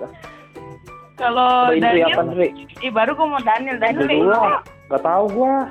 [1.16, 2.44] Kalau Indri Daniel, apa
[2.84, 3.76] ih baru gue mau Daniel.
[3.80, 4.60] Daniel dulu lah.
[4.92, 5.66] Gak tau gua.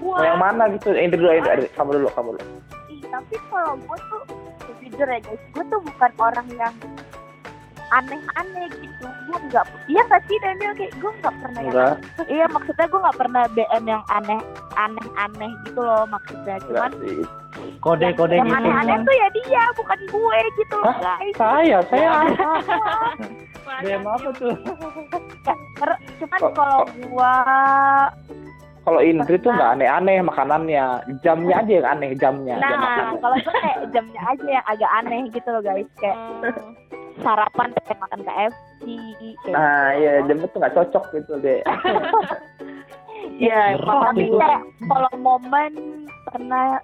[0.00, 0.96] Mau yang mana gitu?
[0.96, 1.52] Indri dulu, Indri.
[1.52, 1.68] Indri.
[1.76, 2.48] Kamu dulu, kamu dulu.
[2.88, 4.22] Ih, tapi kalau gue tuh
[4.80, 6.74] jujur ya guys, gue tuh bukan orang yang
[7.90, 9.06] aneh-aneh gitu.
[9.26, 10.72] Gue nggak, iya nggak sih Daniel?
[10.74, 11.74] Kayak gue nggak pernah yang
[12.26, 14.40] Iya maksudnya gue nggak pernah BM yang aneh
[14.74, 16.56] aneh-aneh gitu loh maksudnya.
[16.66, 17.22] Cuman sih.
[17.80, 18.58] kode-kode yang gitu.
[18.60, 20.98] aneh-aneh tuh ya dia bukan gue gitu loh Hah?
[21.18, 21.34] guys.
[21.36, 22.50] Saya, saya apa?
[23.82, 24.54] DM apa tuh?
[26.16, 27.34] cuman kalau gua
[28.86, 32.54] Kalau Indri tuh nggak aneh-aneh makanannya, jamnya aja yang aneh jamnya.
[32.54, 33.18] jam nah makannya.
[33.18, 35.88] kalau gue kayak jamnya aja yang agak aneh gitu loh guys.
[35.98, 36.18] Kayak
[37.20, 38.84] sarapan kayak makan KFC
[39.44, 41.60] kayak Nah, iya jamnya tuh nggak cocok gitu deh.
[43.36, 46.80] Iya, tapi kayak kalau momen pernah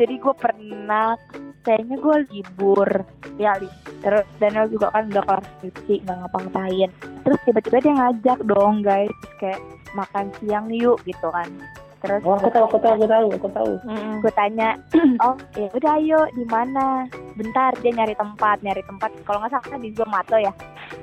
[0.00, 1.14] jadi gue pernah
[1.62, 2.88] kayaknya gue libur
[3.36, 3.68] ya li
[4.02, 6.90] terus Daniel juga kan udah kelas skripsi nggak ngapa-ngapain.
[7.22, 9.60] Terus tiba-tiba dia ngajak dong guys kayak
[9.94, 11.50] makan siang yuk gitu kan
[11.98, 13.72] terus Oh, aku tahu, aku tahu, aku tahu, aku tahu.
[14.18, 14.68] gue tanya
[15.24, 17.06] oh ya udah ayo di mana?
[17.34, 19.10] Bentar dia nyari tempat nyari tempat.
[19.22, 20.52] Kalau nggak salah di Zomato ya?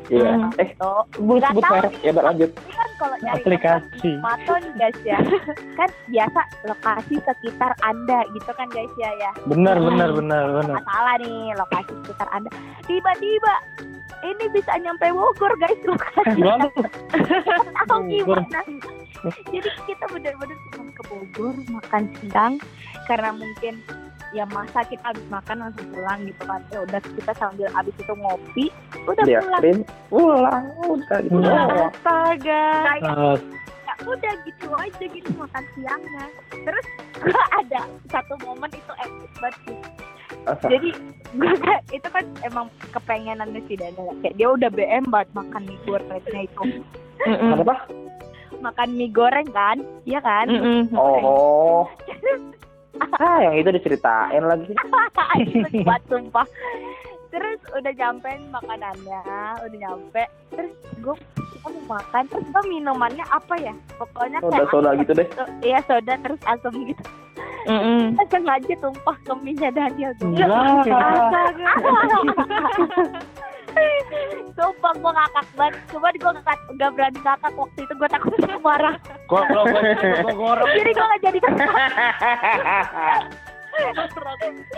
[0.08, 0.32] Iya.
[0.38, 0.52] Hmm.
[0.58, 1.94] Eh, tuh sebut sebut tahu merek.
[2.00, 2.52] Ya, berlanjut.
[2.72, 4.10] kan kalau nyari aplikasi.
[4.16, 5.18] Zomato nih guys ya.
[5.78, 9.32] Kan biasa lokasi sekitar anda gitu kan guys ya ya.
[9.46, 10.80] Benar benar benar benar.
[10.82, 12.50] Salah nih lokasi sekitar anda.
[12.86, 13.54] Tiba-tiba
[14.24, 16.40] ini bisa nyampe Bogor guys lokasi.
[17.84, 18.40] Atau Bogor.
[18.42, 18.60] gimana
[19.24, 22.54] jadi kita benar-benar cuma ke Bogor makan siang
[23.08, 23.74] karena mungkin
[24.36, 28.14] ya masa kita habis makan langsung pulang gitu kan ya udah kita sambil habis itu
[28.14, 28.66] ngopi
[29.08, 31.40] udah Dia pulang print, pulang, udah gitu.
[31.40, 31.70] Doang.
[31.88, 32.66] Astaga.
[32.84, 33.38] kayak eh,
[33.86, 36.86] ya udah gitu aja gitu makan siangnya terus
[37.24, 39.78] gua ada satu momen itu epic banget sih
[40.46, 40.68] Asa.
[40.68, 40.90] jadi
[41.36, 41.54] gue
[41.98, 46.84] itu kan emang kepengenannya si Daniel kayak dia udah BM banget makan mie gorengnya itu
[47.26, 47.88] Apa?
[48.66, 49.78] Makan mie goreng kan?
[50.10, 50.50] Iya kan?
[50.98, 51.86] Oh.
[53.20, 54.72] Ah, yang itu diceritain lagi.
[55.46, 56.48] itu buat sumpah.
[57.30, 59.22] Terus udah nyampein makanannya
[59.62, 60.24] udah nyampe.
[60.56, 60.74] Terus
[61.04, 61.16] gue
[61.54, 62.24] kita mau makan.
[62.32, 63.76] Terus gue minumannya apa ya?
[64.00, 65.12] Pokoknya kayak Soda-soda asam gitu.
[65.14, 65.28] Deh.
[65.62, 67.04] iya soda terus asam gitu.
[68.32, 70.12] Sengaja tumpah ke mie Daniel.
[70.18, 70.86] Gila
[74.56, 78.58] Sumpah gue ngakak banget Cuma gue gak, gak berani ngakak Waktu itu gue takut dia
[78.60, 78.96] marah
[79.28, 79.42] gua
[80.32, 81.84] goreng Jadi gue gak jadi ketawa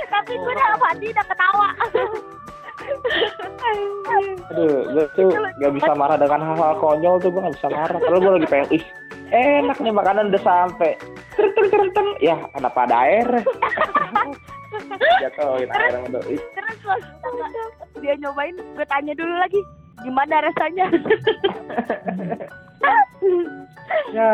[0.09, 1.69] Tapi gue udah hati udah ketawa
[4.47, 7.99] Aduh, gue tuh gak bisa marah dengan hal-hal konyol tuh gue gak bisa marah.
[7.99, 8.85] Kalau gue lagi pengen, ih
[9.33, 10.93] enak nih makanan udah sampai.
[11.35, 12.07] Teng teng teng.
[12.21, 13.27] Ya, kenapa ada air?
[15.19, 16.37] Jatuhin air sama doi.
[16.37, 17.03] Terus pas
[17.97, 19.61] dia nyobain Gue tanya dulu lagi
[20.01, 20.85] Gimana rasanya
[24.07, 24.31] Ya,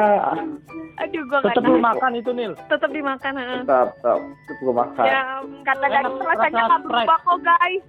[1.01, 3.33] Aduh gue tetep lu makan itu nil Tetap dimakan.
[3.33, 3.61] heeh.
[3.63, 4.19] tetap, tetap.
[4.21, 5.03] Tetap gue makan.
[5.03, 5.21] Ya,
[5.63, 7.83] Kata Dani rasanya rasa gak berubah kok guys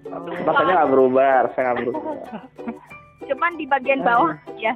[0.44, 2.02] Rasanya gak berubah, rasanya gak berubah.
[3.24, 4.72] Cuman di bagian bawah ya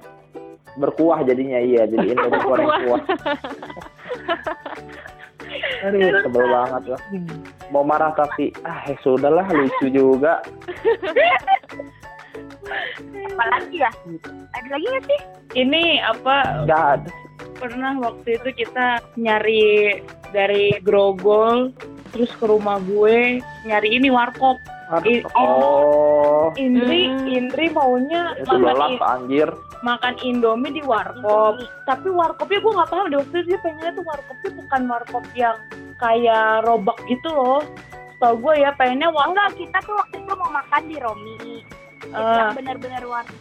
[0.76, 1.82] Berkuah jadinya, iya.
[1.84, 3.02] Jadi ini berkuah kuah.
[5.86, 7.00] Aduh, sebel banget lah.
[7.72, 10.40] Mau marah tapi, ah ya sudahlah, lucu juga.
[13.08, 13.90] Apalagi ya
[14.52, 15.20] Ada lagi gak sih
[15.56, 17.10] Ini apa Gak ada.
[17.56, 19.98] pernah waktu itu kita nyari
[20.30, 21.72] dari Grogol
[22.12, 24.54] terus ke rumah gue nyari ini warkop
[25.04, 27.28] I- Oh, Indri Hmm.
[27.28, 29.48] Indri maunya itu makan, lelap i- anjir.
[29.78, 34.04] makan Indomie di warkop tapi warkopnya gue nggak paham deh waktu itu dia pengennya tuh
[34.04, 35.56] warkopnya bukan warkop yang
[35.96, 37.62] kayak robak gitu loh
[38.18, 41.36] tau gue ya pengennya warkop Enggak, kita tuh waktu itu mau makan di Romi.
[42.00, 42.10] Eh.
[42.10, 43.40] Yang benar-benar warung.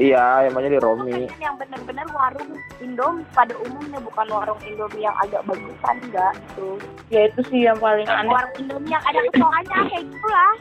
[0.00, 1.28] Iya, emangnya di Romi.
[1.36, 2.50] Yang benar-benar warung
[2.80, 6.68] Indomie pada umumnya bukan warung Indomie yang agak bagusan enggak gitu.
[7.12, 10.52] ya itu sih yang paling aneh Warung Indomie yang ada kecoanya kayak gitulah.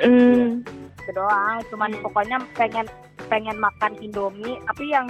[0.00, 0.44] Hmm.
[1.04, 2.86] Itu doang, cuman pokoknya pengen
[3.28, 5.06] pengen makan Indomie tapi yang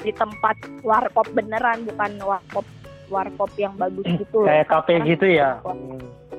[0.00, 2.66] di tempat warkop beneran bukan warkop
[3.08, 4.48] warkop yang bagus gitu loh.
[4.48, 5.60] Kayak kafe gitu ya.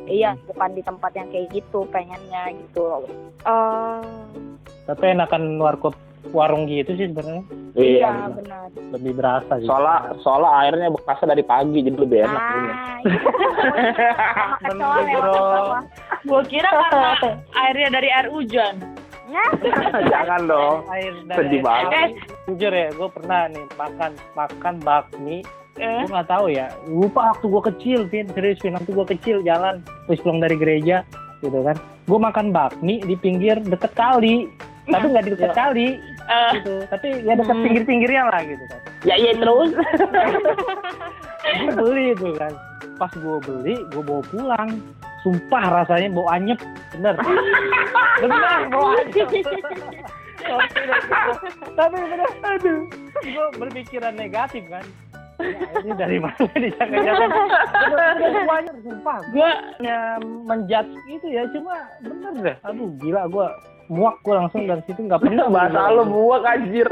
[0.09, 3.05] Iya, bukan di tempat yang kayak gitu pengennya gitu.
[3.45, 4.01] Oh.
[4.89, 5.93] Tapi enakan warkop
[6.29, 8.11] warung gitu sih sebenarnya Iya.
[8.33, 8.67] benar.
[8.91, 9.65] lebih berasa sih.
[9.65, 12.35] Soalnya soalnya airnya bekasnya dari pagi jadi lebih enak.
[12.37, 12.67] ini.
[12.67, 14.11] Ah, iya.
[14.67, 15.77] Bener, lewat bro.
[16.21, 17.11] gue kira karena
[17.57, 18.75] airnya dari air hujan
[20.11, 20.83] Jangan dong.
[20.91, 21.91] Air Sedih banget.
[21.95, 22.09] Eh,
[22.45, 25.39] jujur ya, gue pernah nih makan makan bakmi.
[25.79, 26.67] eh Gue nggak tahu ya.
[26.83, 28.27] Lupa waktu gue kecil, Vin.
[28.27, 28.75] Serius, Vin.
[28.75, 31.07] Waktu gue kecil jalan, terus pulang dari gereja,
[31.39, 31.79] gitu kan.
[32.03, 34.51] Gue makan bakmi di pinggir deket kali.
[34.89, 35.87] Tapi nggak deket kali,
[36.25, 36.73] eh, gitu.
[36.89, 38.79] Tapi ya deket pinggir-pinggirnya lah, gitu kan.
[39.05, 39.69] Ya iya terus.
[41.61, 42.53] gue beli itu kan.
[42.97, 44.69] Pas gue beli gue bawa pulang.
[45.21, 46.57] Sumpah rasanya bau anyep.
[46.97, 47.13] Bener.
[48.21, 49.29] Bener bau anyep.
[51.77, 52.29] Tapi bener.
[52.41, 52.89] Aduh.
[53.21, 54.85] Gue berpikiran negatif kan.
[55.41, 56.69] Ya, ini dari mana nih?
[56.77, 57.29] Jangan-jangan
[58.85, 59.17] sumpah.
[59.33, 59.49] Gue
[60.45, 61.45] menjudge gitu ya.
[61.53, 62.55] Cuma bener deh.
[62.65, 63.47] Aduh gila gue
[63.91, 66.87] muak gue langsung dari situ nggak pernah Bahasa lo buak anjir.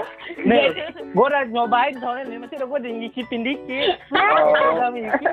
[0.48, 0.70] nih
[1.10, 4.54] gue udah nyobain soalnya nih masih udah gue udah nyicipin dikit Oh.
[4.76, 5.32] udah mikir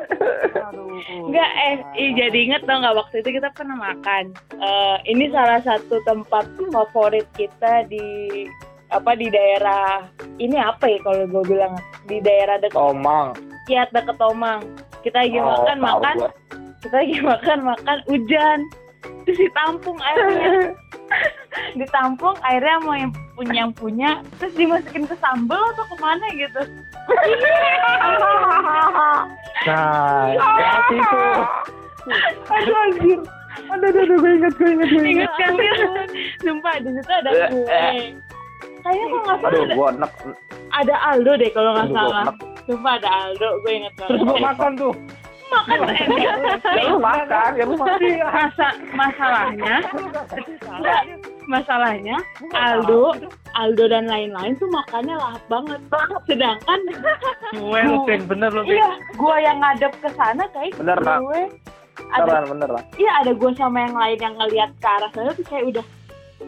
[0.57, 0.87] aduh
[1.23, 4.23] Enggak, eh, ih, jadi inget tau nggak waktu itu kita pernah makan.
[4.53, 8.05] Eh, ini salah satu tempat favorit kita di
[8.87, 10.03] apa di daerah
[10.37, 11.73] ini apa ya kalau gue bilang
[12.05, 13.31] di daerah dekat Tomang.
[13.65, 14.59] ya deket Tomang.
[15.01, 16.15] Kita lagi Oh, makan makan,
[16.79, 18.59] kita lagi makan makan hujan.
[19.23, 20.71] Terus ditampung airnya.
[21.79, 26.61] ditampung airnya mau yang punya yang punya terus dimasukin ke sambal atau ke mana gitu.
[29.67, 31.21] Nah seperti itu.
[32.49, 33.19] Aduh anjir aduh.
[33.71, 35.53] Aduh aduh gue inget gue inget gue inget kan?
[36.43, 38.01] Sumpah di situ ada Eh, gue eh.
[38.81, 40.07] kayaknya kok nggak salah Aduh, ada,
[40.73, 42.23] ada Aldo deh kalau nggak salah.
[42.63, 44.93] sumpah ada Aldo gue inget terus gue makan tuh
[45.51, 45.99] makan enak
[46.71, 47.99] Ya lu makan, ya lu makan.
[48.23, 49.75] Masa, masalahnya
[51.43, 52.17] masalahnya
[52.53, 53.17] Aldo
[53.53, 55.79] Aldo dan lain-lain tuh makannya lahap banget
[56.23, 56.79] sedangkan
[57.51, 58.77] gue lu Vin, bener lu Vin.
[58.77, 61.41] iya gue yang ngadep ke sana kayak Bener, gue
[62.09, 62.83] ada Beneran, beneran.
[62.95, 65.85] iya ada gue sama yang lain yang ngeliat ke arah sana tuh kayak udah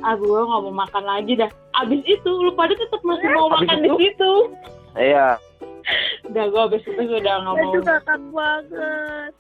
[0.02, 3.58] ah gue nggak mau makan lagi dah abis itu lu pada tetap masih mau Abis
[3.62, 3.98] makan di itu?
[4.00, 4.34] situ
[4.94, 5.42] Iya.
[6.24, 9.34] Udah gue abis itu gue udah nggak mau kakak banget.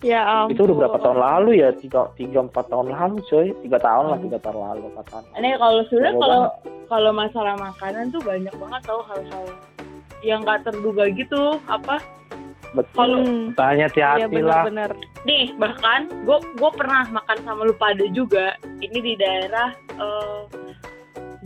[0.00, 1.70] ya ampun Itu udah berapa tahun lalu ya?
[1.76, 3.48] Tiga, tiga empat tahun lalu, coy.
[3.60, 5.24] Tiga tahun lah, tiga tahun lalu, empat tahun.
[5.36, 6.42] ini kalau sudah kalau
[6.88, 9.44] kalau masalah makanan tuh banyak banget tau hal-hal
[10.20, 12.00] yang nggak terduga gitu apa
[12.70, 12.94] Betul.
[12.94, 13.20] kalau
[13.58, 14.90] tanya Iya hati-hati lah bener-bener.
[15.26, 18.54] Nih bahkan gue gue pernah makan sama lu pada juga.
[18.78, 20.40] Ini di daerah eh,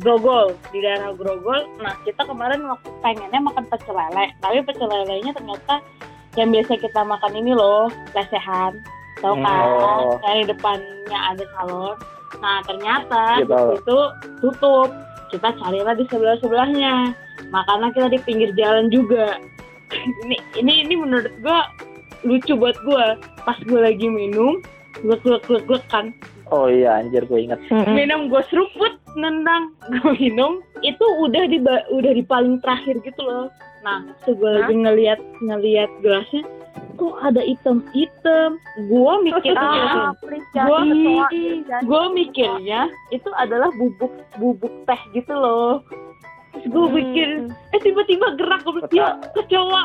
[0.02, 1.70] Grogol, di daerah Grogol.
[1.78, 5.78] Nah kita kemarin waktu pengennya makan pecel lele, tapi pecel lelenya ternyata
[6.34, 8.82] yang biasa kita makan ini loh lesehan,
[9.22, 9.64] tau kan?
[9.70, 10.18] oh.
[10.18, 11.94] Di depannya ada salon.
[12.42, 13.98] Nah ternyata Iya, situ
[14.42, 14.90] tutup.
[15.30, 17.14] Kita carilah di sebelah sebelahnya.
[17.50, 19.38] Makanlah kita di pinggir jalan juga.
[20.26, 21.70] ini ini ini menurut gua
[22.26, 23.14] lucu buat gua
[23.46, 24.58] pas gua lagi minum
[25.04, 26.10] glek glek glek kan
[26.50, 27.56] Oh iya, anjir gue ingat.
[27.88, 30.60] minum gua seruput nendang gua minum.
[30.80, 31.58] Itu udah di
[31.90, 33.48] udah di paling terakhir gitu loh.
[33.80, 36.44] Nah tuh gua lagi ngeliat ngeliat gelasnya
[36.94, 38.54] kok ada item item
[38.86, 40.78] gua mikir Ah, gue
[41.82, 42.14] kecoa.
[42.14, 45.82] mikirnya itu adalah bubuk bubuk teh gitu loh
[46.54, 47.28] terus gue mikir
[47.74, 49.82] eh tiba-tiba gerak gue bilang ya kecoa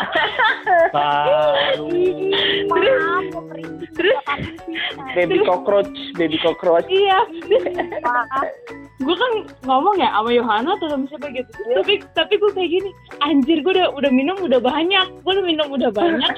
[3.49, 4.53] kerincing Terus- sih.
[5.17, 6.85] Baby cockroach, baby cockroach.
[6.87, 7.25] iya
[8.99, 9.31] gue kan
[9.65, 11.49] ngomong ya sama Yohana atau sama siapa gitu.
[11.49, 15.67] Tapi tapi gue kayak gini anjir gue udah udah minum udah banyak gue udah minum
[15.73, 16.29] udah banyak.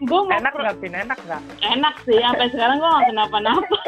[0.00, 1.42] Gue mau enak nggak Vin enak nggak?
[1.60, 3.76] Enak sih sampai sekarang gue gak kenapa-napa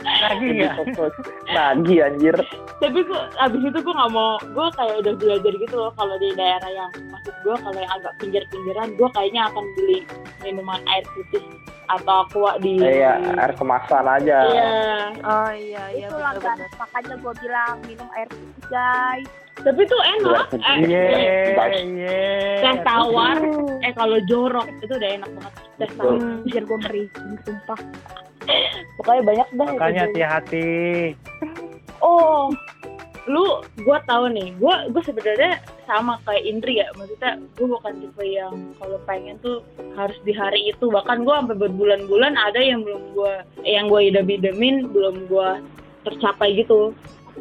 [0.00, 1.14] lagi fokus.
[1.50, 2.36] Lagi anjir.
[2.80, 6.32] tapi gue abis itu gue nggak mau gue kayak udah belajar gitu loh kalau di
[6.32, 9.98] daerah yang maksud gue kalau yang agak pinggir-pinggiran gue kayaknya akan beli
[10.40, 11.44] minuman air putih
[11.90, 14.38] atau aqua di Iya, air kemasan aja.
[14.48, 14.70] Iya.
[15.20, 19.28] Oh iya iya itu langganan makanya gue bilang minum air putih guys
[19.60, 20.64] tapi tuh enak putih.
[20.64, 21.04] eh, Iya,
[21.52, 21.72] Bas.
[21.76, 22.20] iya.
[22.60, 23.36] teh tawar
[23.80, 27.80] eh kalau jorok itu udah enak banget teh tawar hmm, biar gue merinding sumpah
[28.96, 30.70] pokoknya banyak itu Makanya hati-hati.
[32.00, 32.48] oh
[33.28, 33.46] lu
[33.76, 38.54] gue tahu nih gue gue sebenarnya sama kayak Indri ya maksudnya gue bukan tipe yang
[38.74, 39.60] kalau pengen tuh
[39.94, 44.88] harus di hari itu bahkan gue sampai berbulan-bulan ada yang belum gue yang gue idam-idamin
[44.88, 45.48] belum gue
[46.00, 46.96] tercapai gitu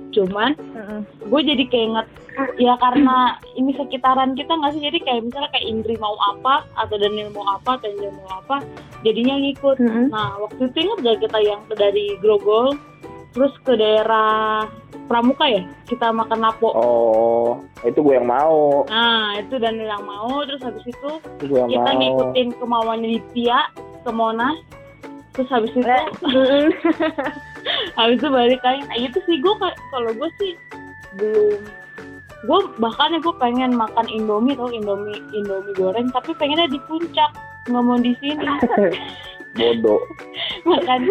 [0.09, 1.01] cuman Mm-mm.
[1.21, 2.07] gue jadi keinget
[2.55, 3.17] ya karena
[3.53, 7.45] ini sekitaran kita nggak sih jadi kayak misalnya kayak Indri mau apa atau Daniel mau
[7.47, 8.55] apa atau Angel mau apa
[9.01, 10.05] jadinya ngikut Mm-mm.
[10.09, 12.73] nah waktu itu inget gak kita yang dari Grogol
[13.29, 14.65] terus ke daerah
[15.05, 17.49] Pramuka ya kita makan lapo Oh,
[17.81, 18.85] itu gue yang mau.
[18.85, 21.99] nah itu Daniel yang mau terus habis itu Itu gue yang kita mau.
[21.99, 23.59] ngikutin kemauannya Ditya
[24.01, 24.57] ke Monas
[25.31, 25.85] terus habis itu
[27.97, 28.81] habis itu balik lagi.
[28.87, 29.53] Nah itu sih gue
[29.91, 30.51] kalau gue sih
[31.17, 31.59] belum
[32.39, 37.35] gue bahkan ya gue pengen makan Indomie tau Indomie Indomie goreng tapi pengennya di puncak
[37.67, 38.45] nggak mau di sini.
[39.57, 39.99] Bodoh.
[40.63, 41.09] makan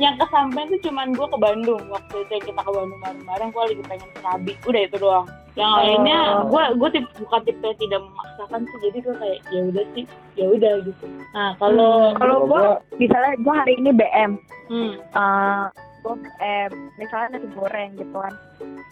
[0.00, 3.62] yang kesampaian tuh cuman gue ke Bandung waktu itu yang kita ke Bandung bareng-bareng gue
[3.68, 5.26] lagi pengen serabi udah itu doang.
[5.58, 9.60] Yang lainnya gue gue tipe, bukan tipe yang tidak memaksakan sih jadi gue kayak ya
[9.68, 10.04] udah sih
[10.40, 11.04] ya udah gitu.
[11.36, 12.62] Nah kalau kalau gue
[12.96, 14.32] misalnya gue hari ini BM
[14.72, 15.68] hmm, uh,
[16.00, 18.34] gue BM misalnya nasi goreng gitu kan.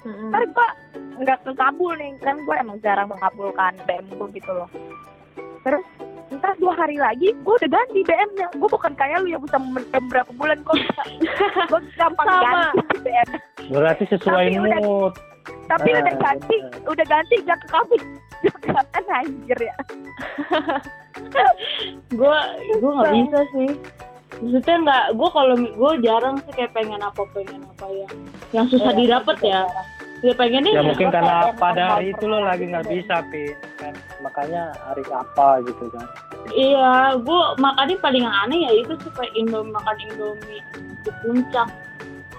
[0.04, 0.68] Ntar gue
[1.24, 4.68] nggak kekabul nih kan gue emang jarang mengabulkan BM gue gitu loh.
[5.64, 5.84] Terus
[6.30, 10.04] ntar dua hari lagi gue udah ganti BM-nya gue bukan kayak lu yang bisa mendem
[10.06, 11.02] berapa bulan gue bisa
[11.70, 12.62] gue gampang Sama.
[12.70, 13.28] ganti BM
[13.68, 15.12] Berarti sesuai Tapi udah- mood.
[15.64, 16.80] tapi Ah, udah ganti bener.
[16.86, 18.00] udah ganti gak kekabul
[18.38, 19.74] juga kan anjir ya.
[22.10, 22.38] Gue
[22.74, 23.70] gue nggak bisa sih.
[24.38, 28.12] Maksudnya nggak gue kalau gue jarang sih kayak pengen apa pengen apa yang
[28.52, 29.82] yang susah didapat ya ya
[30.18, 33.54] Ya ya mungkin Gua karena pada hari itu lo lagi nggak bisa, Pin.
[33.78, 36.06] Kan makanya hari apa gitu kan.
[36.50, 40.64] iya gue makannya paling aneh ya itu sih kayak indomie makan indomie
[41.04, 41.68] di puncak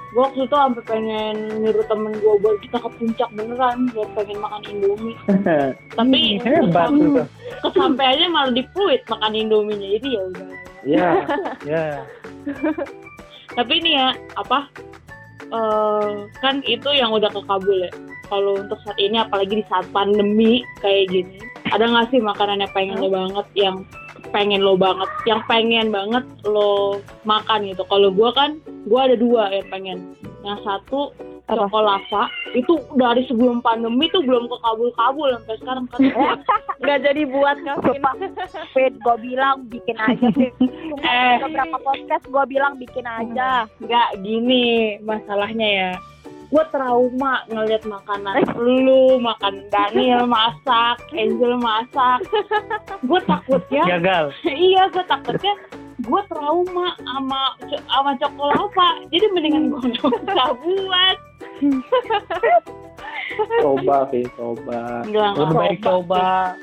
[0.10, 4.42] gue waktu itu sampai pengen nyuruh temen gue buat kita ke puncak beneran buat pengen
[4.42, 5.14] makan indomie
[5.98, 7.24] tapi Hebat kesam- itu.
[7.62, 10.50] kesampaiannya malah di Pluit makan indominya jadi ya udah
[10.82, 11.10] Iya.
[11.70, 11.86] Ya.
[13.54, 14.66] tapi ini ya apa
[15.50, 17.92] eh kan itu yang udah ke Kabul ya.
[18.30, 21.38] Kalau untuk saat ini apalagi di saat pandemi kayak gini.
[21.70, 23.78] Ada nggak sih makanan yang pengen lo banget yang
[24.30, 27.82] pengen lo banget yang pengen banget lo makan gitu?
[27.90, 30.00] Kalau gua kan gua ada dua yang pengen.
[30.46, 31.14] Yang satu
[31.50, 31.66] Apa?
[31.66, 36.00] Chocolava itu dari sebelum pandemi tuh belum ke kabul-kabul sampai sekarang kan?
[36.82, 38.02] Nggak jadi buat Kevin
[38.72, 40.28] Fit, gue bilang bikin aja.
[41.00, 41.38] Eh.
[41.42, 43.66] beberapa podcast gue bilang bikin aja.
[43.80, 45.92] nggak gini masalahnya ya.
[46.50, 52.26] Gue trauma ngeliat makanan lu makan Daniel masak Angel masak.
[53.06, 54.36] Gue takutnya Gagal.
[54.70, 55.54] iya gue takutnya
[56.00, 57.42] gue trauma sama
[57.92, 61.18] sama cokolava jadi mendingan gue nggak bisa buat
[63.62, 65.06] Coba, Vin, coba.
[65.06, 66.56] enggak Lebih baik coba.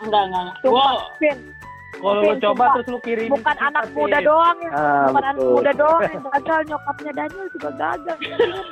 [0.00, 1.38] enggak enggak Sumpah, Fit,
[1.94, 3.30] Kalau lo coba terus lo kirim.
[3.30, 4.70] bukan anak muda doang ya.
[4.72, 6.60] Ah, bukan anak muda doang yang gagal.
[6.66, 8.16] Nyokapnya Daniel juga gagal.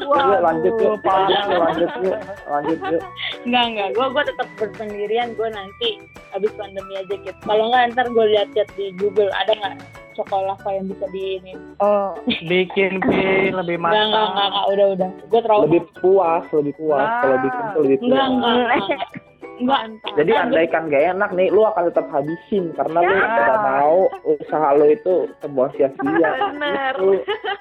[0.03, 0.16] Gua.
[0.18, 3.03] Yuk, lanjut yuk, lanjut yuk, lanjut yuk, lanjut yuk.
[3.42, 5.88] enggak enggak gue gue tetap bersendirian gue nanti
[6.29, 9.75] habis pandemi aja gitu kalau enggak ntar gue lihat-lihat di Google ada nggak
[10.14, 15.11] cokolava yang bisa di ini Oh, Bikin pin lebih enggak enggak enggak, enggak, udah udah
[15.27, 17.01] gue trauma Lebih puas, lebih puas.
[17.03, 17.20] Nah.
[17.20, 18.33] Kalau bikin tuh lebih enggak puas.
[18.33, 23.12] enggak enggak enggak Jadi Enggak, andaikan gak enak nih, lu akan tetap habisin karena lu
[23.12, 23.29] Ya.
[23.38, 26.31] tidak mau usaha lu itu terbuang sia-sia.
[26.51, 26.94] Bener.
[26.96, 27.12] Gitu.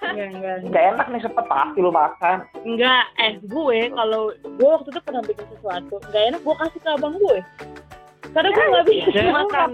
[0.02, 2.38] enggak enggak Gak enak nih sepet pasti lu makan.
[2.64, 6.90] enggak eh gue kalau gue waktu itu pernah bikin sesuatu enggak enak gue kasih ke
[6.90, 7.38] abang gue
[8.32, 9.10] karena gue nggak bisa.
[9.12, 9.32] Ya.
[9.34, 9.70] makan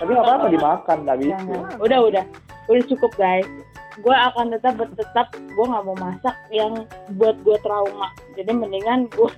[0.00, 1.36] Tapi gak apa-apa dimakan, gak bisa.
[1.82, 2.24] Udah udah.
[2.70, 3.48] Udah cukup guys.
[4.00, 6.86] Gue akan tetap tetap gue nggak mau masak yang
[7.18, 8.08] buat gue trauma.
[8.38, 9.30] Jadi mendingan gue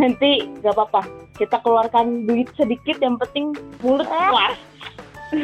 [0.00, 1.06] nanti gak apa-apa.
[1.38, 4.56] Kita keluarkan duit sedikit yang penting mulut puas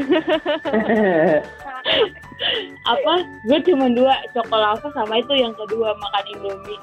[2.92, 3.14] apa?
[3.48, 6.80] Gue cuma dua cokolava sama itu yang kedua makan indomie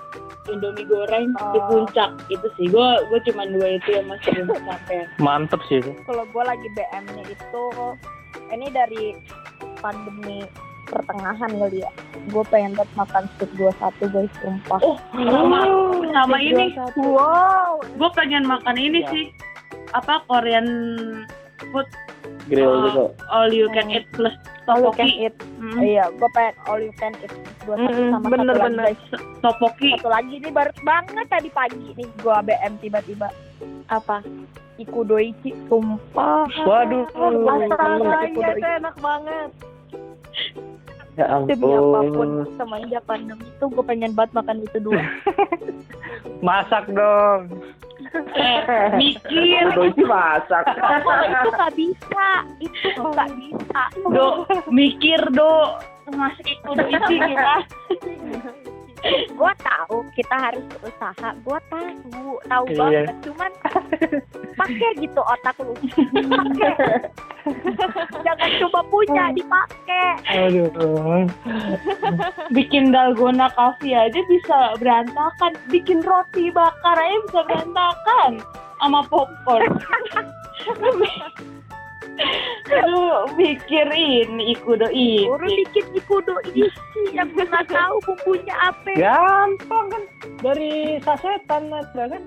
[0.48, 1.68] indomie goreng di Oh.
[1.68, 5.92] puncak itu sih gue gue cuma dua itu yang masih belum sampai Mantep sih itu.
[6.04, 7.64] kalau gue lagi BM-nya itu
[8.48, 9.04] ini dari
[9.76, 10.46] pandemi
[10.86, 11.90] pertengahan kali ya
[12.28, 13.74] gue pengen banget makan steak 21
[14.08, 15.60] guys sumpah Oh, sama,
[16.12, 16.74] sama ini.
[16.74, 16.94] 21.
[17.12, 19.10] wow Gue pengen makan ini Ya.
[19.10, 19.26] sih.
[19.94, 20.68] Apa Korean
[21.66, 21.88] food
[22.46, 23.04] Grill uh, gitu.
[23.28, 24.34] all you can eat plus
[24.66, 25.24] all you can topoki.
[25.24, 25.80] eat Hmm.
[25.80, 27.34] iya gue pengen all you can eat
[27.64, 28.86] 21 Mm-mm, sama bener, satu lagi bener.
[28.86, 29.02] guys
[29.40, 29.90] Topoki.
[29.96, 33.28] satu lagi ini baru banget tadi pagi nih gue BM tiba-tiba
[33.88, 34.20] Apa?
[34.76, 37.08] Ikudoichi sumpah Waduh.
[37.08, 39.50] Astaga, iya itu enak banget.
[41.16, 42.60] Ya demi apa pun ampun.
[42.60, 45.00] semenjak pandemi itu gue pengen banget makan itu dulu
[46.48, 47.48] Masak dong.
[48.36, 49.64] Eh, mikir.
[49.72, 50.66] Sih masak.
[51.06, 52.28] Oh, itu nggak bisa
[52.60, 55.80] itu nggak bisa Do, mikir do.
[56.12, 57.56] Masuk ikut isi kita.
[59.06, 62.78] Gue tahu kita harus berusaha gue tahu tahu Iya.
[62.80, 63.52] banget cuman
[64.56, 65.74] pakai gitu otak lu
[66.26, 66.74] pakai
[68.26, 71.30] jangan coba punya dipakai Aduh.
[72.50, 75.54] Bikin dalgona coffee aja bisa berantakan.
[75.70, 78.32] Bikin roti bakar aja bisa berantakan.
[78.82, 79.70] Sama popcorn.
[82.90, 85.28] Lu mikir ini ikudo ini.
[85.46, 90.04] dikit ikudo isi yang gue nggak tahu bumbunya apa Gampang kan.
[90.42, 92.22] Dari sasetan ada kan.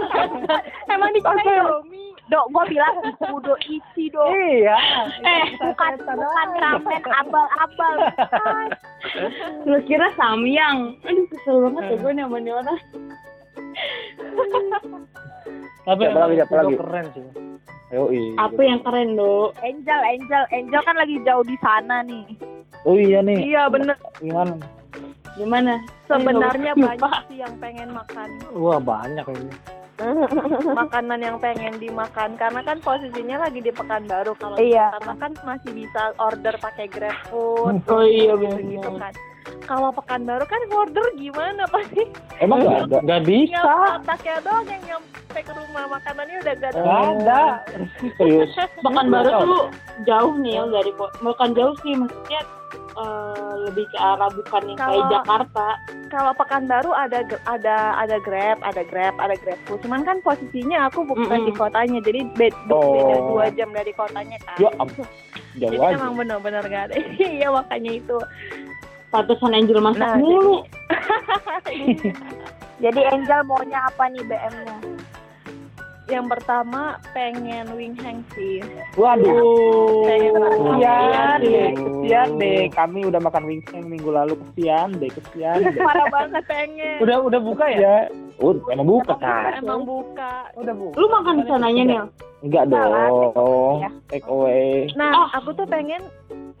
[0.92, 4.78] emang di Indomie dok gue bilang ikudo isi dok Iya.
[5.26, 7.94] Eh, bukan bukan ramen abal-abal.
[9.68, 10.94] Lu kira samyang?
[11.02, 12.80] Aduh kesel banget ya gue nama nih orang.
[15.80, 16.74] Tapi siapa itu lagi?
[16.78, 17.49] keren sih.
[17.90, 18.38] Ayo, iya.
[18.38, 19.50] Apa yang keren do?
[19.60, 22.22] Angel Angel Angel kan lagi jauh di sana nih
[22.82, 23.36] Oh iya nih.
[23.44, 23.98] Iya bener.
[24.16, 24.54] Gimana?
[25.34, 25.74] Gimana?
[26.06, 26.96] Sebenarnya Lupa.
[26.96, 29.52] banyak sih yang pengen makan Wah banyak ini.
[30.72, 34.96] makanan yang pengen dimakan karena kan posisinya lagi di Pekanbaru kalau Iya.
[34.96, 38.96] karena kan masih bisa order pakai GrabFood Oh iya gitu benar.
[38.96, 39.14] kan.
[39.62, 42.02] Kalau Pekanbaru kan order gimana pasti
[42.38, 42.98] Emang nggak ada?
[43.02, 43.60] Gak bisa.
[43.96, 46.80] otaknya doang yang nyampe ke rumah makanannya udah gak ada.
[46.80, 47.42] Gak ada.
[48.18, 48.52] Serius?
[48.80, 49.62] Bahkan baru tuh
[50.04, 52.40] jauh nih ya dari bukan jauh sih maksudnya
[52.92, 55.68] eh, lebih ke arah bukan yang kayak Kalau- Jakarta.
[56.10, 59.78] Kalau Pekanbaru ada ada ada Grab, ada Grab, ada GrabFood.
[59.80, 61.46] Cuman kan posisinya aku bukan Mm-mm.
[61.46, 62.82] di kotanya, jadi be- Oh.
[62.90, 64.58] beda dua jam dari kotanya kan.
[64.58, 64.70] Ya.
[64.74, 64.98] Jauh
[65.70, 65.94] Jadi aja.
[65.96, 66.94] emang benar-benar gak ada.
[67.30, 68.18] Iya makanya itu.
[69.10, 70.62] Pantesan Angel masak Nah, mulu.
[72.84, 74.78] jadi Angel maunya apa nih BM-nya
[76.10, 78.58] Yang pertama pengen wing hang sih.
[78.98, 80.10] Waduh.
[80.10, 82.66] Kesian Iya deh, kesian deh.
[82.74, 84.34] Kami udah makan wingstang minggu lalu.
[84.34, 85.78] Kesian deh, kesian deh.
[85.78, 86.98] Parah banget pengen.
[86.98, 87.78] Udah udah buka ya?
[87.78, 87.96] Ya,
[88.42, 89.62] uh, emang buka kan?
[89.62, 90.50] Emang buka.
[90.58, 90.98] Udah buka.
[90.98, 91.98] Lu makan di sananya nih.
[92.42, 93.78] Enggak dong.
[93.78, 93.90] ya.
[94.10, 94.90] Take away.
[94.98, 95.28] Nah, Oh.
[95.30, 96.02] aku tuh pengen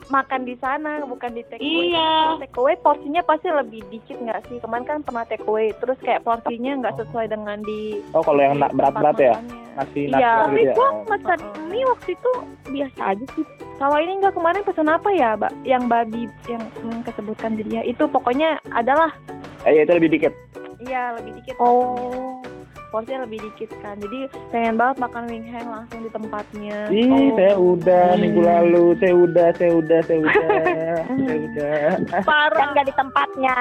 [0.08, 1.92] makan di sana bukan di take away.
[1.92, 2.40] Iya.
[2.40, 4.56] Take away porsinya pasti lebih dikit nggak sih?
[4.58, 8.56] Kemarin kan pernah take away, terus kayak porsinya nggak sesuai dengan di Oh, kalau yang
[8.56, 9.34] nak berat-berat ya?
[9.72, 10.74] Nasi Iya, tapi gitu ya.
[10.74, 11.04] gue Oh.
[11.04, 12.32] pesan mie waktu itu
[12.66, 13.44] biasa aja sih
[13.76, 15.52] Kalau ini nggak kemarin pesan apa ya, Mbak?
[15.62, 19.12] Yang babi yang hmm, kesebutkan di dia itu pokoknya adalah
[19.62, 20.32] Eh, iya, itu lebih dikit.
[20.80, 21.54] iya lebih dikit.
[21.58, 22.39] oh
[22.90, 23.96] Porsinya lebih dikit kan.
[23.96, 24.18] Jadi
[24.50, 26.90] pengen banget makan wing hang langsung di tempatnya.
[26.90, 27.28] Ih, Oh.
[27.32, 28.20] saya udah Hmm.
[28.20, 28.84] minggu lalu.
[28.98, 30.62] Saya udah, saya udah, saya udah.
[31.20, 31.78] saya udah.
[32.04, 32.66] kan parah.
[32.70, 33.56] nggak di tempatnya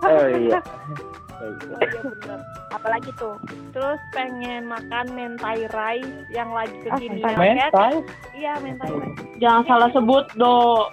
[0.00, 0.60] Oh iya.
[1.40, 2.38] Oh, iya bener.
[2.70, 3.32] apalagi tuh
[3.70, 7.16] Terus pengen makan mentai rice yang lagi kekinian.
[7.16, 7.92] mentai Kayak- Mental.
[8.32, 9.18] Iya mentai rice.
[9.38, 10.84] Jangan salah sebut do.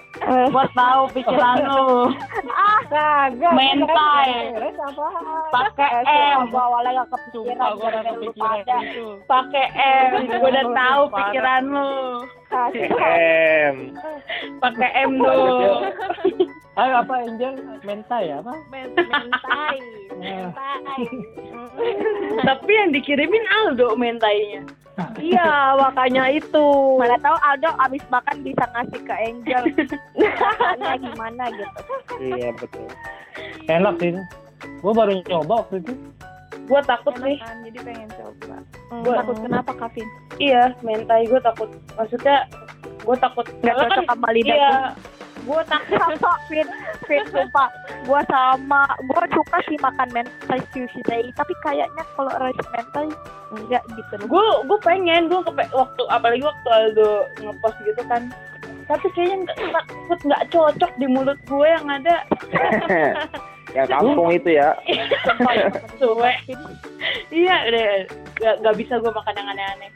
[0.49, 2.07] Buat tahu pikiran lu.
[2.47, 3.51] ah Kagak.
[3.51, 4.29] Mentai.
[5.51, 6.47] Pakai M.
[6.47, 8.83] gue awalnya gak kepikiran gua udah kepikiran.
[9.25, 10.11] Pakai M.
[10.31, 11.91] Gue udah tahu pikiran lu.
[13.03, 13.75] M.
[14.57, 15.35] Pakai M do.
[16.77, 17.53] Ayo apa Angel?
[17.81, 18.53] Mentai apa?
[18.69, 19.77] Men- mentai.
[20.13, 21.01] Mentai.
[22.47, 24.61] Tapi yang dikirimin Aldo mentainya.
[25.17, 26.65] iya makanya itu.
[26.97, 29.63] mana tahu Aldo abis makan bisa ngasih ke Angel
[30.17, 31.81] rasanya gimana gitu
[32.19, 32.87] Iya, betul.
[33.67, 34.17] Enak sih.
[34.79, 35.93] Gue baru nyoba waktu itu.
[36.65, 37.37] Gue takut Enak nih.
[37.39, 38.57] kan, jadi pengen coba.
[38.99, 40.07] Gua- takut kenapa Kavin?
[40.37, 41.69] Iya, mentai gue takut.
[41.93, 42.37] Maksudnya
[42.99, 43.45] gue takut.
[43.59, 44.73] nggak cocok sama lidah Iya.
[44.73, 45.16] Gue
[45.67, 45.99] takut.
[45.99, 46.67] sama Fit.
[47.07, 47.69] Fit sumpah.
[48.03, 48.83] Gue sama.
[49.07, 53.07] Gue suka sih makan mentai sushi teh tapi kayaknya kalau rice mentai
[53.55, 54.27] enggak gitu loh.
[54.27, 55.31] Gue gue pengen.
[55.31, 58.31] Gue kepe waktu apalagi waktu Aldo ngepost gitu kan.
[58.87, 62.23] Tapi kayaknya nggak takut nggak cocok di mulut gue yang ada.
[63.75, 64.79] Yang kampung itu ya.
[65.99, 66.31] suwe.
[67.29, 68.07] Iya deh.
[68.63, 69.91] Nggak bisa gue makan yang aneh-aneh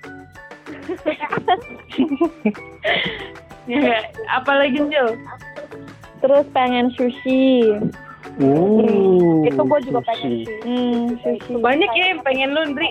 [3.65, 3.97] ya
[4.31, 5.17] apalagi Jel
[6.21, 7.65] Terus pengen sushi.
[8.37, 10.05] Uh, itu gue juga sushi.
[10.05, 11.51] pengen sih Hmm, sushi.
[11.57, 12.89] Banyak ya yang pengen lu, Ndri.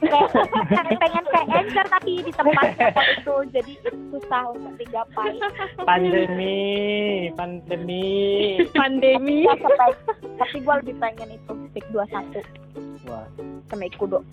[0.00, 3.72] pengen pengen kayak Anchor tapi di tempat tempat itu jadi
[4.08, 5.36] susah untuk digapai
[5.84, 6.58] Pandemi,
[7.36, 8.08] pandemi.
[8.72, 9.44] Pandemi.
[9.44, 10.00] Tapi-
[10.34, 12.40] tapi gue lebih pengen itu stick 21
[13.04, 13.28] Wah,
[13.68, 14.24] sama Ikudo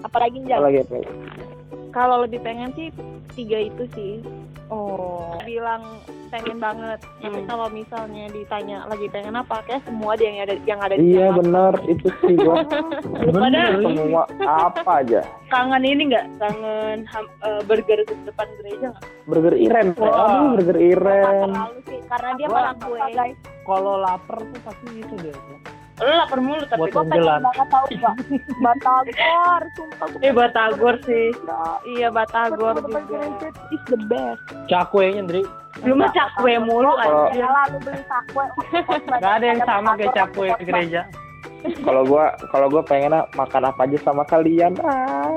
[0.00, 0.96] apalagi Apa enggak lagi apa?
[1.94, 2.90] Kalau lebih pengen sih
[3.32, 4.18] tiga itu sih.
[4.66, 5.38] Oh.
[5.40, 6.98] Bilang pengen banget.
[7.22, 7.46] Tapi Hmm.
[7.46, 11.26] kalau misalnya ditanya lagi pengen apa, kayak semua dia yang ada yang ada di Iya
[11.30, 12.64] benar itu sih gua
[13.36, 13.78] bener.
[13.78, 15.22] semua apa aja.
[15.46, 16.26] Kangen ini nggak?
[16.34, 19.04] Kangen eh, burger di depan gereja nggak?
[19.24, 20.10] Burger Iren, Wah.
[20.26, 21.46] aduh burger Iren.
[21.46, 23.34] terlalu sih karena dia Gua- malah gue
[23.64, 25.36] Kalau lapar tuh pasti itu deh.
[25.94, 26.80] Lu lapar mulu tapi.
[26.80, 27.40] Gue pengen Jalan.
[27.44, 28.14] banget tau gak
[28.58, 31.26] Batagor sumpah gue Eh, Batagor sih.
[31.88, 32.98] Iya Batagor juga.
[33.70, 35.42] is the best Cakuenya, Ndri.
[35.82, 37.36] Lu mah cakwe mulu Kalau- aja.
[37.36, 38.44] ya lalu beli takwe
[39.16, 41.02] Gak ada yang sama kayak cakwe ke gereja.
[41.80, 44.76] Kalau gua kalau gua pengen makan apa aja sama kalian.
[44.82, 45.30] Ah.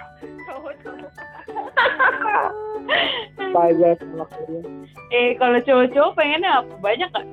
[3.74, 4.64] Sama kalian.
[5.14, 6.72] Eh, kalau cowok-cowok pengennya apa?
[6.82, 7.26] Banyak nggak?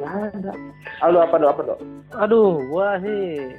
[0.00, 0.52] Gak ada.
[1.04, 1.80] Aduh apa dong apa dong?
[2.16, 3.54] Aduh, gua sih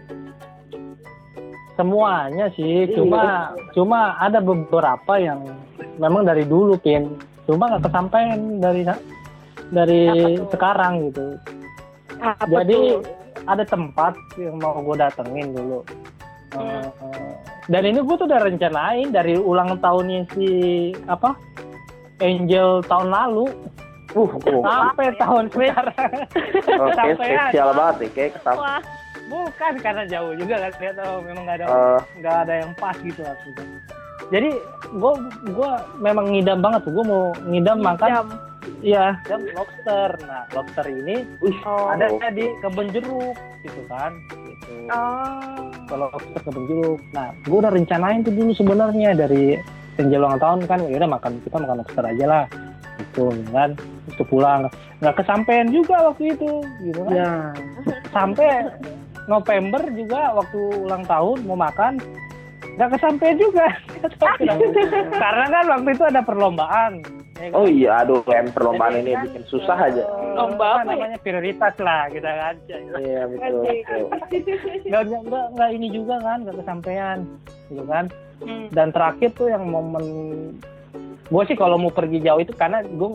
[1.82, 5.42] semuanya sih, cuma cuma ada beberapa yang
[5.98, 7.18] memang dari dulu pin,
[7.50, 8.86] cuma nggak kesampaian dari
[9.72, 10.04] dari
[10.52, 11.26] sekarang gitu.
[12.22, 13.02] Apa Jadi tuh?
[13.50, 15.82] ada tempat yang mau gue datengin dulu.
[16.54, 16.88] Eh,
[17.72, 20.48] dan ini gue tuh udah rencanain dari ulang tahunnya si
[21.08, 21.34] apa
[22.22, 23.50] Angel tahun lalu
[24.12, 24.60] Uh, uh.
[24.68, 25.96] sampai tahun sekarang.
[26.68, 27.48] Oke, Sampean.
[27.48, 28.60] spesial banget nih, kayak kesam.
[28.60, 28.84] Wah,
[29.32, 32.96] Bukan karena jauh juga kan lihat oh, memang nggak ada Eh, nggak ada yang pas
[33.00, 33.80] gitu maksudnya.
[34.32, 34.50] Jadi
[34.92, 35.14] gue
[35.56, 38.28] gua memang ngidam banget tuh gue mau ngidam makan jam.
[38.84, 40.20] iya jam lobster.
[40.28, 42.32] Nah lobster ini wih, ada oh.
[42.36, 44.12] di kebun jeruk gitu kan.
[44.32, 44.72] Gitu.
[44.92, 45.72] Oh.
[45.88, 47.00] Kalau lobster kebun jeruk.
[47.16, 49.56] Nah gue udah rencanain tuh dulu sebenarnya dari
[50.02, 52.44] Angel ulang tahun kan ya udah makan kita makan lobster aja lah
[53.00, 54.62] gitu kan terus tuh pulang
[55.00, 56.50] nggak kesampaian juga waktu itu
[56.84, 57.32] gitu kan Ya.
[58.10, 58.50] sampai
[59.24, 62.02] November juga waktu ulang tahun mau makan
[62.72, 63.68] nggak kesampaian juga
[65.14, 66.94] karena kan waktu itu ada perlombaan
[67.36, 67.58] ya kan?
[67.58, 70.06] Oh iya, aduh yang perlombaan ini bikin susah aja.
[70.32, 70.94] Lomba Apa ya?
[70.96, 72.56] namanya prioritas lah kita kan
[72.96, 73.54] Iya betul.
[73.60, 74.02] betul.
[74.84, 77.18] nggak nggak nggak nggak ini juga kan nggak kesampaian
[77.68, 78.06] gitu kan
[78.42, 78.68] Hmm.
[78.74, 80.04] dan terakhir tuh yang momen
[81.32, 83.10] gue sih kalau mau pergi jauh itu karena gue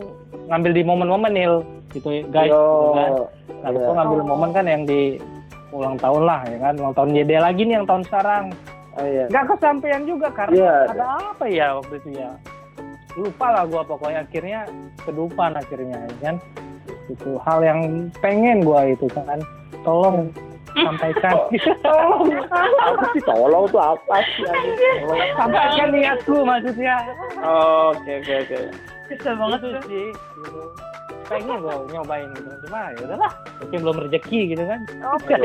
[0.47, 1.55] ngambil di momen-momen nil
[1.91, 3.23] gitu ya, guys gitu kan Yo,
[3.61, 3.77] nah, iya.
[3.77, 5.19] gue ngambil momen kan yang di
[5.69, 8.43] ulang tahun lah ya kan ulang tahun JD lagi nih yang tahun sekarang
[8.97, 9.29] Oh iya.
[9.29, 10.75] nggak kesampaian juga karena Iya.
[10.89, 12.29] ada apa ya waktu itu ya
[13.13, 14.59] lupa lah gua pokoknya akhirnya
[15.05, 16.35] kedupan akhirnya ya kan
[17.05, 17.79] itu hal yang
[18.23, 19.37] pengen gua itu kan
[19.85, 20.33] tolong
[20.79, 21.33] sampaikan
[22.87, 24.45] Apa sih tolong tuh apa sih?
[25.33, 26.95] sampaikan niatku maksudnya
[27.39, 28.57] Oh, Oke oke oke.
[29.07, 29.71] Kesel banget tuh.
[29.85, 30.61] sih gitu.
[31.27, 34.79] pengen gua nyobain gitu cuma ya udahlah mungkin belum rezeki gitu kan
[35.15, 35.35] Oke.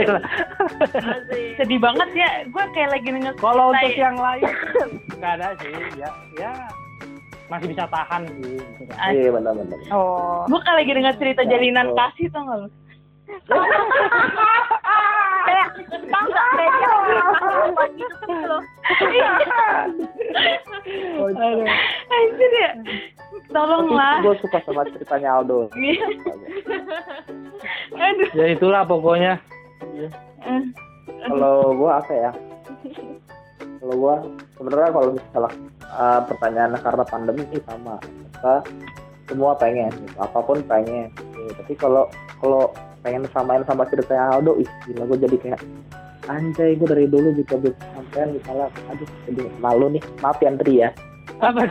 [1.56, 2.30] Sedih banget ya.
[2.46, 4.02] Gue kayak lagi denger kalau cerita untuk ya.
[4.04, 4.44] yang lain
[5.12, 6.52] nggak ada sih ya ya
[7.48, 8.92] masih bisa tahan sih gitu.
[8.94, 9.78] Iya benar benar.
[9.90, 10.46] Oh.
[10.46, 11.96] Gue kayak lagi dengar cerita jalinan Oh.
[11.96, 12.68] kasih tau gak lu?
[15.42, 15.68] Kayak
[16.08, 16.86] tau gak gereja
[17.72, 18.62] buat gitu tuh loh.
[22.12, 22.70] Anjir ya.
[23.52, 24.14] Tolonglah.
[24.24, 25.68] Gue suka sama ceritanya Aldo.
[27.92, 28.28] Aduh.
[28.32, 29.38] ya itulah pokoknya
[30.42, 30.62] Eh,
[31.28, 32.30] Kalau gue apa ya?
[33.82, 34.14] Kalau gue
[34.58, 35.50] sebenarnya kalau misalnya
[35.90, 37.98] uh, pertanyaannya karena pandemi sih sama.
[38.02, 38.54] Kita
[39.30, 40.16] semua pengen, gitu.
[40.18, 41.10] apa pun pengen.
[41.14, 41.50] Gitu.
[41.62, 42.10] Tapi kalau
[42.42, 42.70] kalau
[43.02, 45.60] pengen samain sama ceritanya Aldo, ih gila gue jadi kayak
[46.24, 50.02] anjay gue dari dulu juga belum sampean misalnya aduh jadi malu nih.
[50.18, 50.90] Maaf ya Andri ya.
[51.38, 51.66] Apa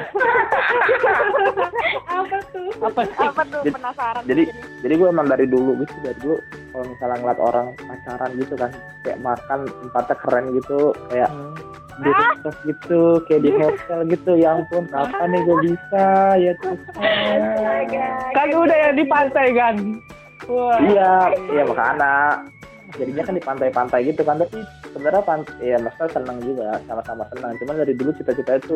[2.12, 2.68] apa tuh?
[2.84, 3.24] apa sih?
[3.24, 3.62] Apa tuh?
[3.62, 4.60] Jadi- penasaran jadi jadi.
[4.82, 6.36] jadi gue emang dari dulu gitu dari dulu
[6.70, 8.72] kalau misalnya ngeliat orang pacaran gitu kan
[9.02, 11.56] kayak makan tempatnya keren gitu kayak Hmm.
[12.00, 16.06] di resort gitu kayak di hotel gitu ya ampun kapan nih gue bisa
[16.36, 16.80] ya terus
[18.32, 19.76] kagak udah yang di pantai kan
[20.86, 21.12] iya
[21.52, 22.14] iya makanya.
[23.00, 24.60] Jadinya kan di pantai-pantai gitu kan tapi
[24.94, 28.76] sebenarnya pan ya maksudnya senang juga sama-sama senang cuman dari dulu cita-cita itu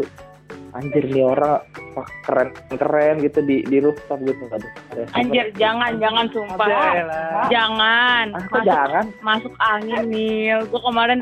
[0.76, 1.64] anjir nih orang
[1.96, 4.72] wah, keren keren gitu di di rooftop gitu aduh
[5.16, 6.68] Anjir, jangan, jangan sumpah.
[6.68, 7.48] Yaelah.
[7.52, 8.26] Jangan.
[8.32, 10.60] ah Masuk, jangan masuk angin Nil.
[10.72, 11.20] Gue kemarin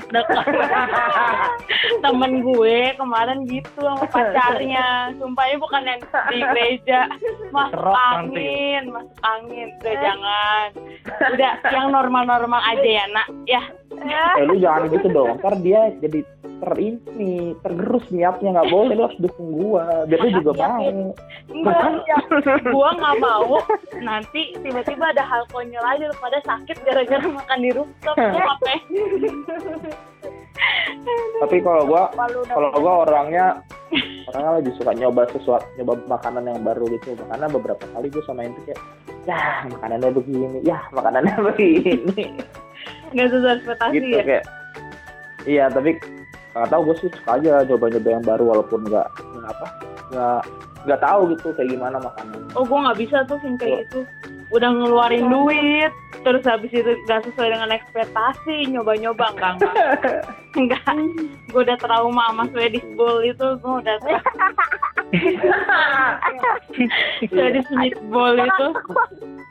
[2.05, 5.13] temen gue kemarin gitu sama pacarnya.
[5.17, 6.99] Sumpahnya bukan yang di gereja.
[7.49, 8.13] Masuk nanti.
[8.13, 9.67] angin, masuk angin.
[9.81, 10.67] Udah jangan.
[11.33, 13.27] Udah yang normal-normal aja ya nak.
[13.49, 13.61] Ya.
[14.01, 15.37] Eh lu jangan gitu dong.
[15.39, 16.25] Ntar dia jadi
[16.63, 18.49] ter ini tergerus niatnya.
[18.55, 20.07] Nggak boleh lu harus dukung gua.
[20.07, 21.13] Biar lu juga mau.
[21.51, 21.81] Enggak,
[22.63, 23.59] gue nggak mau.
[23.99, 28.15] Nanti tiba-tiba ada hal konyol aja lu pada sakit gara-gara makan di rooftop.
[28.17, 28.79] Apa ya?
[31.41, 32.07] tapi kalau gua
[32.47, 33.59] Kalau gua orangnya
[34.31, 37.17] orangnya lebih suka nyoba sesuatu nyoba makanan yang baru gitu.
[37.19, 38.79] Karena beberapa kali gua sama itu kayak
[39.27, 40.59] ya makanannya begini.
[40.63, 42.39] Ya makanannya begini
[43.13, 44.23] nggak sesuai ekspektasi gitu ya?
[44.25, 44.45] kayak
[45.45, 45.97] iya tapi
[46.53, 49.67] nggak tahu gue sih suka aja coba-coba yang baru walaupun nggak nggak apa
[50.13, 50.41] nggak
[50.83, 54.05] nggak tahu gitu kayak gimana makanan oh gue nggak bisa tuh yang kayak gitu.
[54.53, 55.89] Udah ngeluarin duit
[56.21, 60.21] terus habis itu nggak sesuai dengan ekspektasi nyoba-nyoba enggak enggak
[60.53, 60.83] enggak
[61.51, 63.97] gue udah trauma sama Swedish bowl itu gue udah
[67.33, 68.67] Swedish meatball itu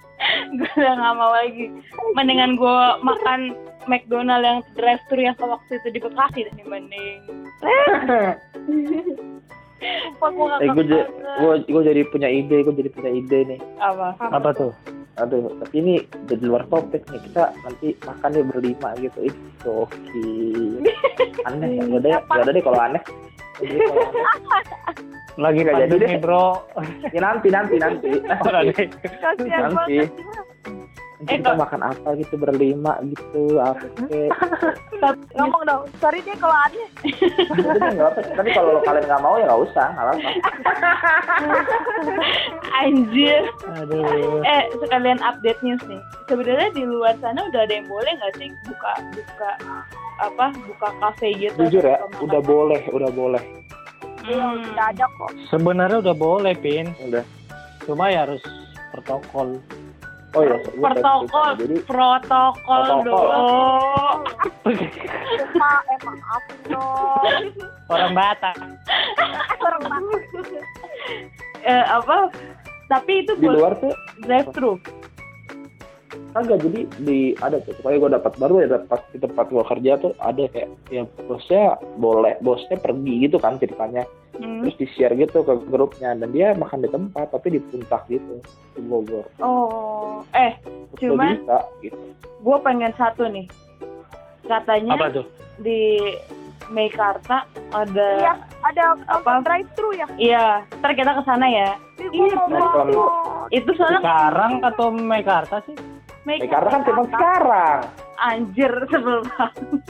[0.58, 1.70] gue udah nggak mau lagi.
[2.14, 3.56] Mendingan gue makan
[3.90, 6.78] McDonald yang drive thru yang waktu itu di Bekasi Sumpah
[10.30, 13.60] gue eh gue gue gue jadi punya ide gue jadi punya ide nih.
[13.82, 14.14] Apa?
[14.30, 14.70] Apa tuh?
[15.20, 15.94] Aduh tapi ini
[16.30, 17.20] jadi luar topik nih.
[17.28, 19.18] Kita nanti makannya berlima gitu.
[19.28, 20.24] Itu oke
[21.48, 22.10] aneh ya udah deh.
[22.16, 23.02] Ya udah deh kalau aneh.
[25.40, 26.12] Lagi Nggak jadi deh.
[26.20, 26.60] bro.
[27.12, 28.10] ya nanti nanti nanti.
[28.20, 28.62] Udah
[29.20, 29.96] kasihan nanti
[31.22, 34.30] nanti kita makan apa gitu berlima gitu apa kek
[35.34, 36.86] Ngomong dong, sorry deh kalau aneh.
[38.38, 40.30] Tapi kalau kalian nggak mau ya nggak usah nggak apa
[42.82, 43.42] anjir
[43.82, 44.42] Aduh.
[44.46, 48.50] eh sekalian update news nih sebenarnya di luar sana udah ada yang boleh nggak sih
[48.62, 49.50] buka buka
[50.22, 53.42] apa buka kafe gitu jujur ya udah boleh udah boleh
[54.22, 54.62] Hmm.
[54.62, 55.34] Udah ada kok.
[55.50, 56.94] Sebenarnya udah boleh, Pin.
[57.02, 57.26] udah
[57.82, 58.38] Cuma ya harus
[58.94, 59.58] protokol.
[60.32, 63.04] Oh iya protokol jadi protokol Protokol.
[63.04, 64.20] dong
[65.32, 67.44] Cuma emang apa dong.
[67.90, 68.56] Orang Batak.
[69.58, 70.22] Orang banget.
[71.62, 72.30] eh, apa
[72.86, 74.76] tapi itu di luar tuh drive thru
[76.32, 79.92] Kagak jadi di ada tuh pokoknya gue dapat baru ya dapat di tempat gue kerja
[79.98, 81.64] tuh ada kayak ya bosnya
[81.94, 84.64] boleh bosnya pergi gitu kan ceritanya Hmm.
[84.64, 88.40] terus di share gitu ke grupnya dan dia makan di tempat tapi di puncak gitu
[88.72, 90.56] di Bogor oh eh
[90.96, 92.00] Terus Cuman- gua bisa gitu
[92.40, 93.44] gue pengen satu nih
[94.42, 95.28] katanya Apa tuh?
[95.58, 96.00] di
[96.66, 99.44] Meikarta ada Iya, ada Apa?
[99.44, 100.08] drive thru ya.
[100.16, 102.62] iya ntar kita ke sana ya Ih, Iya, bener.
[102.72, 102.96] banget.
[103.52, 105.76] itu soalnya Sekarang atau Mekarta sih?
[106.26, 107.80] Eh, karena kan cuma sekarang.
[108.22, 109.82] Anjir sebel banget.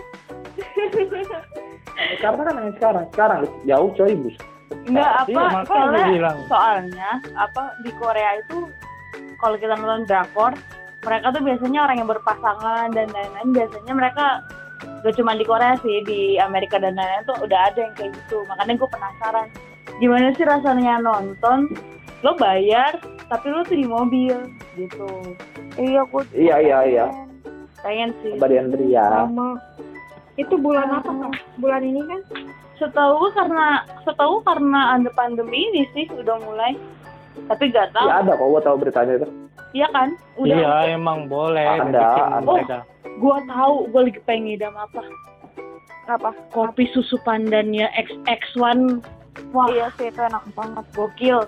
[1.92, 3.04] Eh, karena kan yang sekarang.
[3.12, 4.36] Sekarang jauh coy bus.
[4.88, 8.58] Enggak apa Iya, makanya soalnya soalnya apa di Korea itu
[9.36, 10.56] kalau kita nonton drakor
[11.02, 13.50] mereka tuh biasanya orang yang berpasangan dan lain-lain.
[13.52, 14.26] Biasanya mereka
[15.02, 18.46] gak cuma di Korea sih di Amerika dan lain-lain tuh udah ada yang kayak gitu.
[18.48, 19.46] Makanya gue penasaran
[20.00, 21.68] gimana sih rasanya nonton
[22.22, 22.96] lo bayar
[23.26, 24.36] tapi lo tuh di mobil
[24.74, 25.08] gitu
[25.72, 27.06] Iya, gua iya iya iya
[27.78, 29.56] pengen sih Mbak Diandri ya Sama.
[30.32, 31.32] Itu bulan apa kan?
[31.56, 32.20] Bulan ini kan?
[32.74, 33.66] setahu karena
[34.02, 36.74] setahu karena ada pandemi ini sih udah mulai
[37.46, 39.28] tapi gak tahu iya ada kok gue tahu beritanya itu
[39.72, 41.62] iya kan udah Iya, emang boleh.
[41.62, 42.40] Ada, bikin ada.
[42.42, 42.78] mereka.
[43.06, 45.00] gue tahu gue lagi pengen ngidam apa
[46.08, 46.30] apa?
[46.50, 48.98] kopi susu pandannya XX1
[49.54, 50.84] wah Iya sih itu enak banget.
[50.92, 51.38] gokil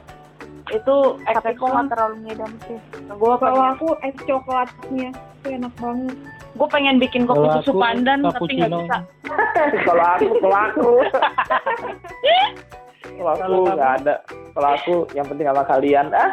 [0.73, 0.97] itu
[1.29, 2.79] Tapi gua XX1 nggak terlalu ngidam sih.
[3.05, 5.11] gue Kalau pengen aku es coklatnya.
[5.13, 6.17] Itu enak banget.
[6.55, 8.99] gue pengen bikin kopi Kalau susu aku pandan tapi nggak bisa.
[9.91, 10.89] Kalau aku kalau aku.
[13.19, 14.15] Kalau aku nggak ada.
[14.55, 16.07] Kalau aku yang penting sama kalian.
[16.15, 16.33] Ah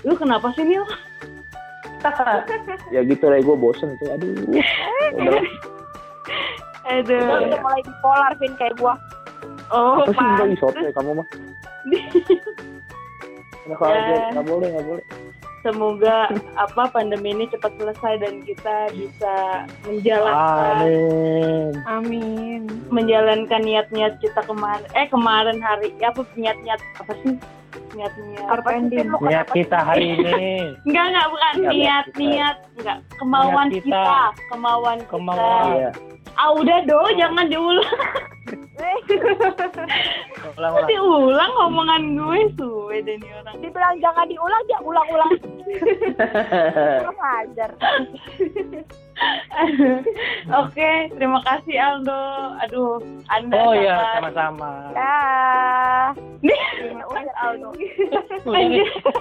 [0.00, 0.84] lu kenapa sih Nil?
[2.94, 4.08] ya gitu lah gue bosen tuh.
[4.16, 4.32] Aduh.
[5.20, 5.40] Udah
[6.88, 7.28] aduh.
[7.44, 8.96] Udah mulai bipolar Vin kayak gua.
[9.70, 11.26] Oh apa sih pak enggak isot ya kamu mah
[13.70, 14.02] kalau Ya.
[14.02, 15.04] aja, nggak boleh nggak boleh
[15.60, 16.16] semoga
[16.56, 19.34] apa pandemi ini cepat selesai dan kita bisa
[19.84, 21.70] menjalankan Amin.
[21.86, 22.62] Amin.
[22.88, 27.36] menjalankan niat-niat kita kemarin eh kemarin hari ya apa niat-niat apa sih
[27.90, 30.34] niat-niat Apa sih, Niat kenapa kita hari ini,
[30.86, 32.70] enggak enggak bukan Niat niat kita.
[32.76, 34.00] enggak kemauan Niat kita.
[34.00, 34.20] kita.
[34.48, 35.64] kemauan kita Kemauan.
[35.70, 35.90] Iya.
[36.34, 37.98] ah udah do jangan diulang
[40.56, 40.88] ulang-ulang.
[40.88, 45.32] diulang omongan gue suwe deh nih orang Dibilang jangan diulang, dia ulang-ulang.
[47.04, 47.70] Kurang ajar.
[50.64, 52.56] Oke, terima kasih Aldo.
[52.64, 54.96] Aduh, Anda Oh iya, sama-sama.
[54.96, 56.16] Dah.
[56.40, 57.68] Nih, Ini udah Aldo.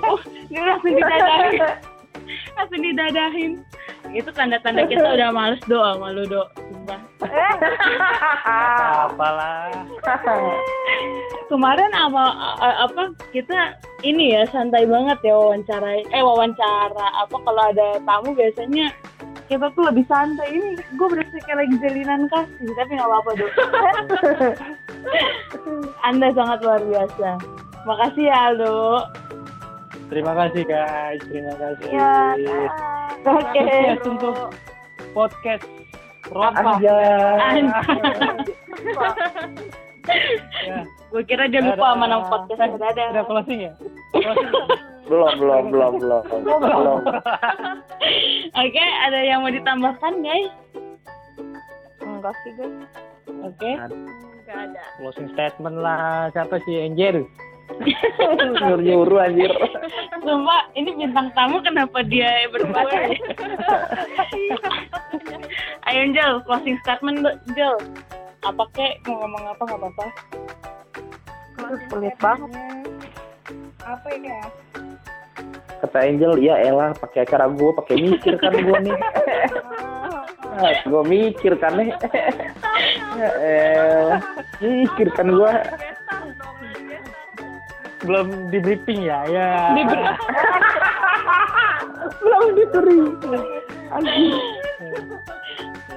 [0.07, 1.98] Oh, dia langsung didadahin.
[2.57, 3.51] Langsung didadahin.
[4.09, 6.43] Itu tanda-tanda kita udah males doa malu do.
[6.57, 7.01] Sumpah.
[9.09, 9.69] Apalah.
[11.49, 12.23] Kemarin apa
[12.61, 18.93] apa kita ini ya santai banget ya wawancara eh wawancara apa kalau ada tamu biasanya
[19.49, 23.53] kita tuh lebih santai ini gue berasa kayak lagi jalinan kasih tapi nggak apa-apa dong
[26.07, 27.29] anda sangat luar biasa
[27.89, 29.09] makasih ya Aldo
[30.09, 31.87] Terima kasih guys, terima kasih.
[31.93, 32.57] Ya, oke
[33.21, 34.35] Podcast untuk
[35.13, 35.65] podcast
[36.29, 36.77] Ropa.
[36.77, 37.61] Anjay.
[40.65, 40.79] Ya,
[41.13, 43.73] gue kira dia lupa sama nama podcast Udah dadah closing ya?
[44.09, 44.49] Closing.
[45.05, 46.23] belum belum belum belum
[46.61, 46.99] belum
[48.53, 50.49] oke ada yang mau ditambahkan guys
[51.99, 52.73] Enggak sih, guys.
[53.41, 54.81] oke Enggak ada.
[54.97, 56.29] Closing statement lah.
[56.33, 57.21] Siapa sih Angel?
[58.65, 59.49] nyuruh nyuruh anjir
[60.29, 62.85] Sumpah, ini bintang tamu kenapa dia berdua?
[65.89, 67.81] Ayo Angel, closing statement Angel.
[68.45, 70.05] Apa kek mau ngomong apa nggak apa-apa?
[71.89, 72.53] Sulit banget.
[73.81, 74.37] Apa ya?
[75.79, 78.97] kata Angel ya elah pakai acara gue pakai mikir kan gue nih
[80.91, 81.89] gue mikir kan nih
[83.15, 84.21] ya elah
[84.59, 85.51] mikir kan gue
[88.03, 89.27] Belum di briefing ya?
[89.27, 89.75] Ya.
[92.23, 92.97] Belum diberi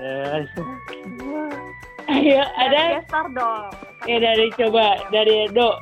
[0.03, 0.43] Ya,
[2.11, 3.71] Ayo, ada Gestar dong.
[4.11, 5.79] ya dari coba dari Do.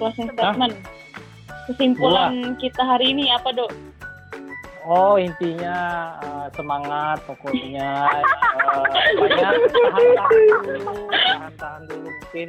[0.00, 0.74] Closing statement.
[1.68, 3.68] Kesimpulan kita hari ini apa Do?
[4.86, 5.78] Oh intinya
[6.22, 8.06] eh, semangat pokoknya.
[8.06, 8.24] Eh,
[9.18, 10.30] banyak tahan-tahan
[10.62, 12.48] dulu tahan-tahan dulu mungkin.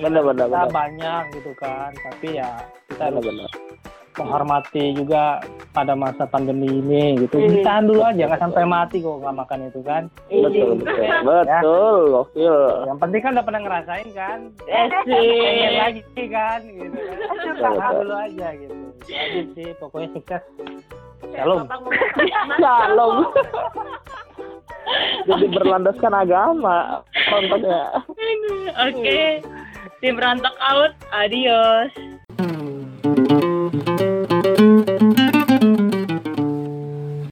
[0.00, 0.72] Benar, benar, kita benar.
[0.72, 2.50] banyak gitu kan tapi ya
[2.88, 3.50] kita harus benar.
[4.14, 5.42] menghormati juga
[5.74, 7.34] pada masa pandemi ini gitu.
[7.34, 7.66] Iya.
[7.66, 10.02] tahan dulu aja nggak sampai mati kok nggak makan itu kan.
[10.30, 11.02] Betul betul.
[11.26, 12.58] Betul gokil.
[12.88, 14.38] Yang penting kan udah pernah ngerasain kan.
[14.70, 15.12] Asik.
[15.12, 17.16] pengen lagi kan gitu kan.
[17.58, 18.74] Tahan dulu aja gitu.
[19.04, 20.42] Jadi sih pokoknya sukses
[21.32, 21.64] shalom
[22.60, 23.16] Shalom.
[25.24, 27.00] Jadi berlandaskan agama
[27.32, 28.04] kontennya.
[28.84, 29.40] Oke.
[30.04, 30.92] Tim Rantok out.
[31.16, 32.13] Adios.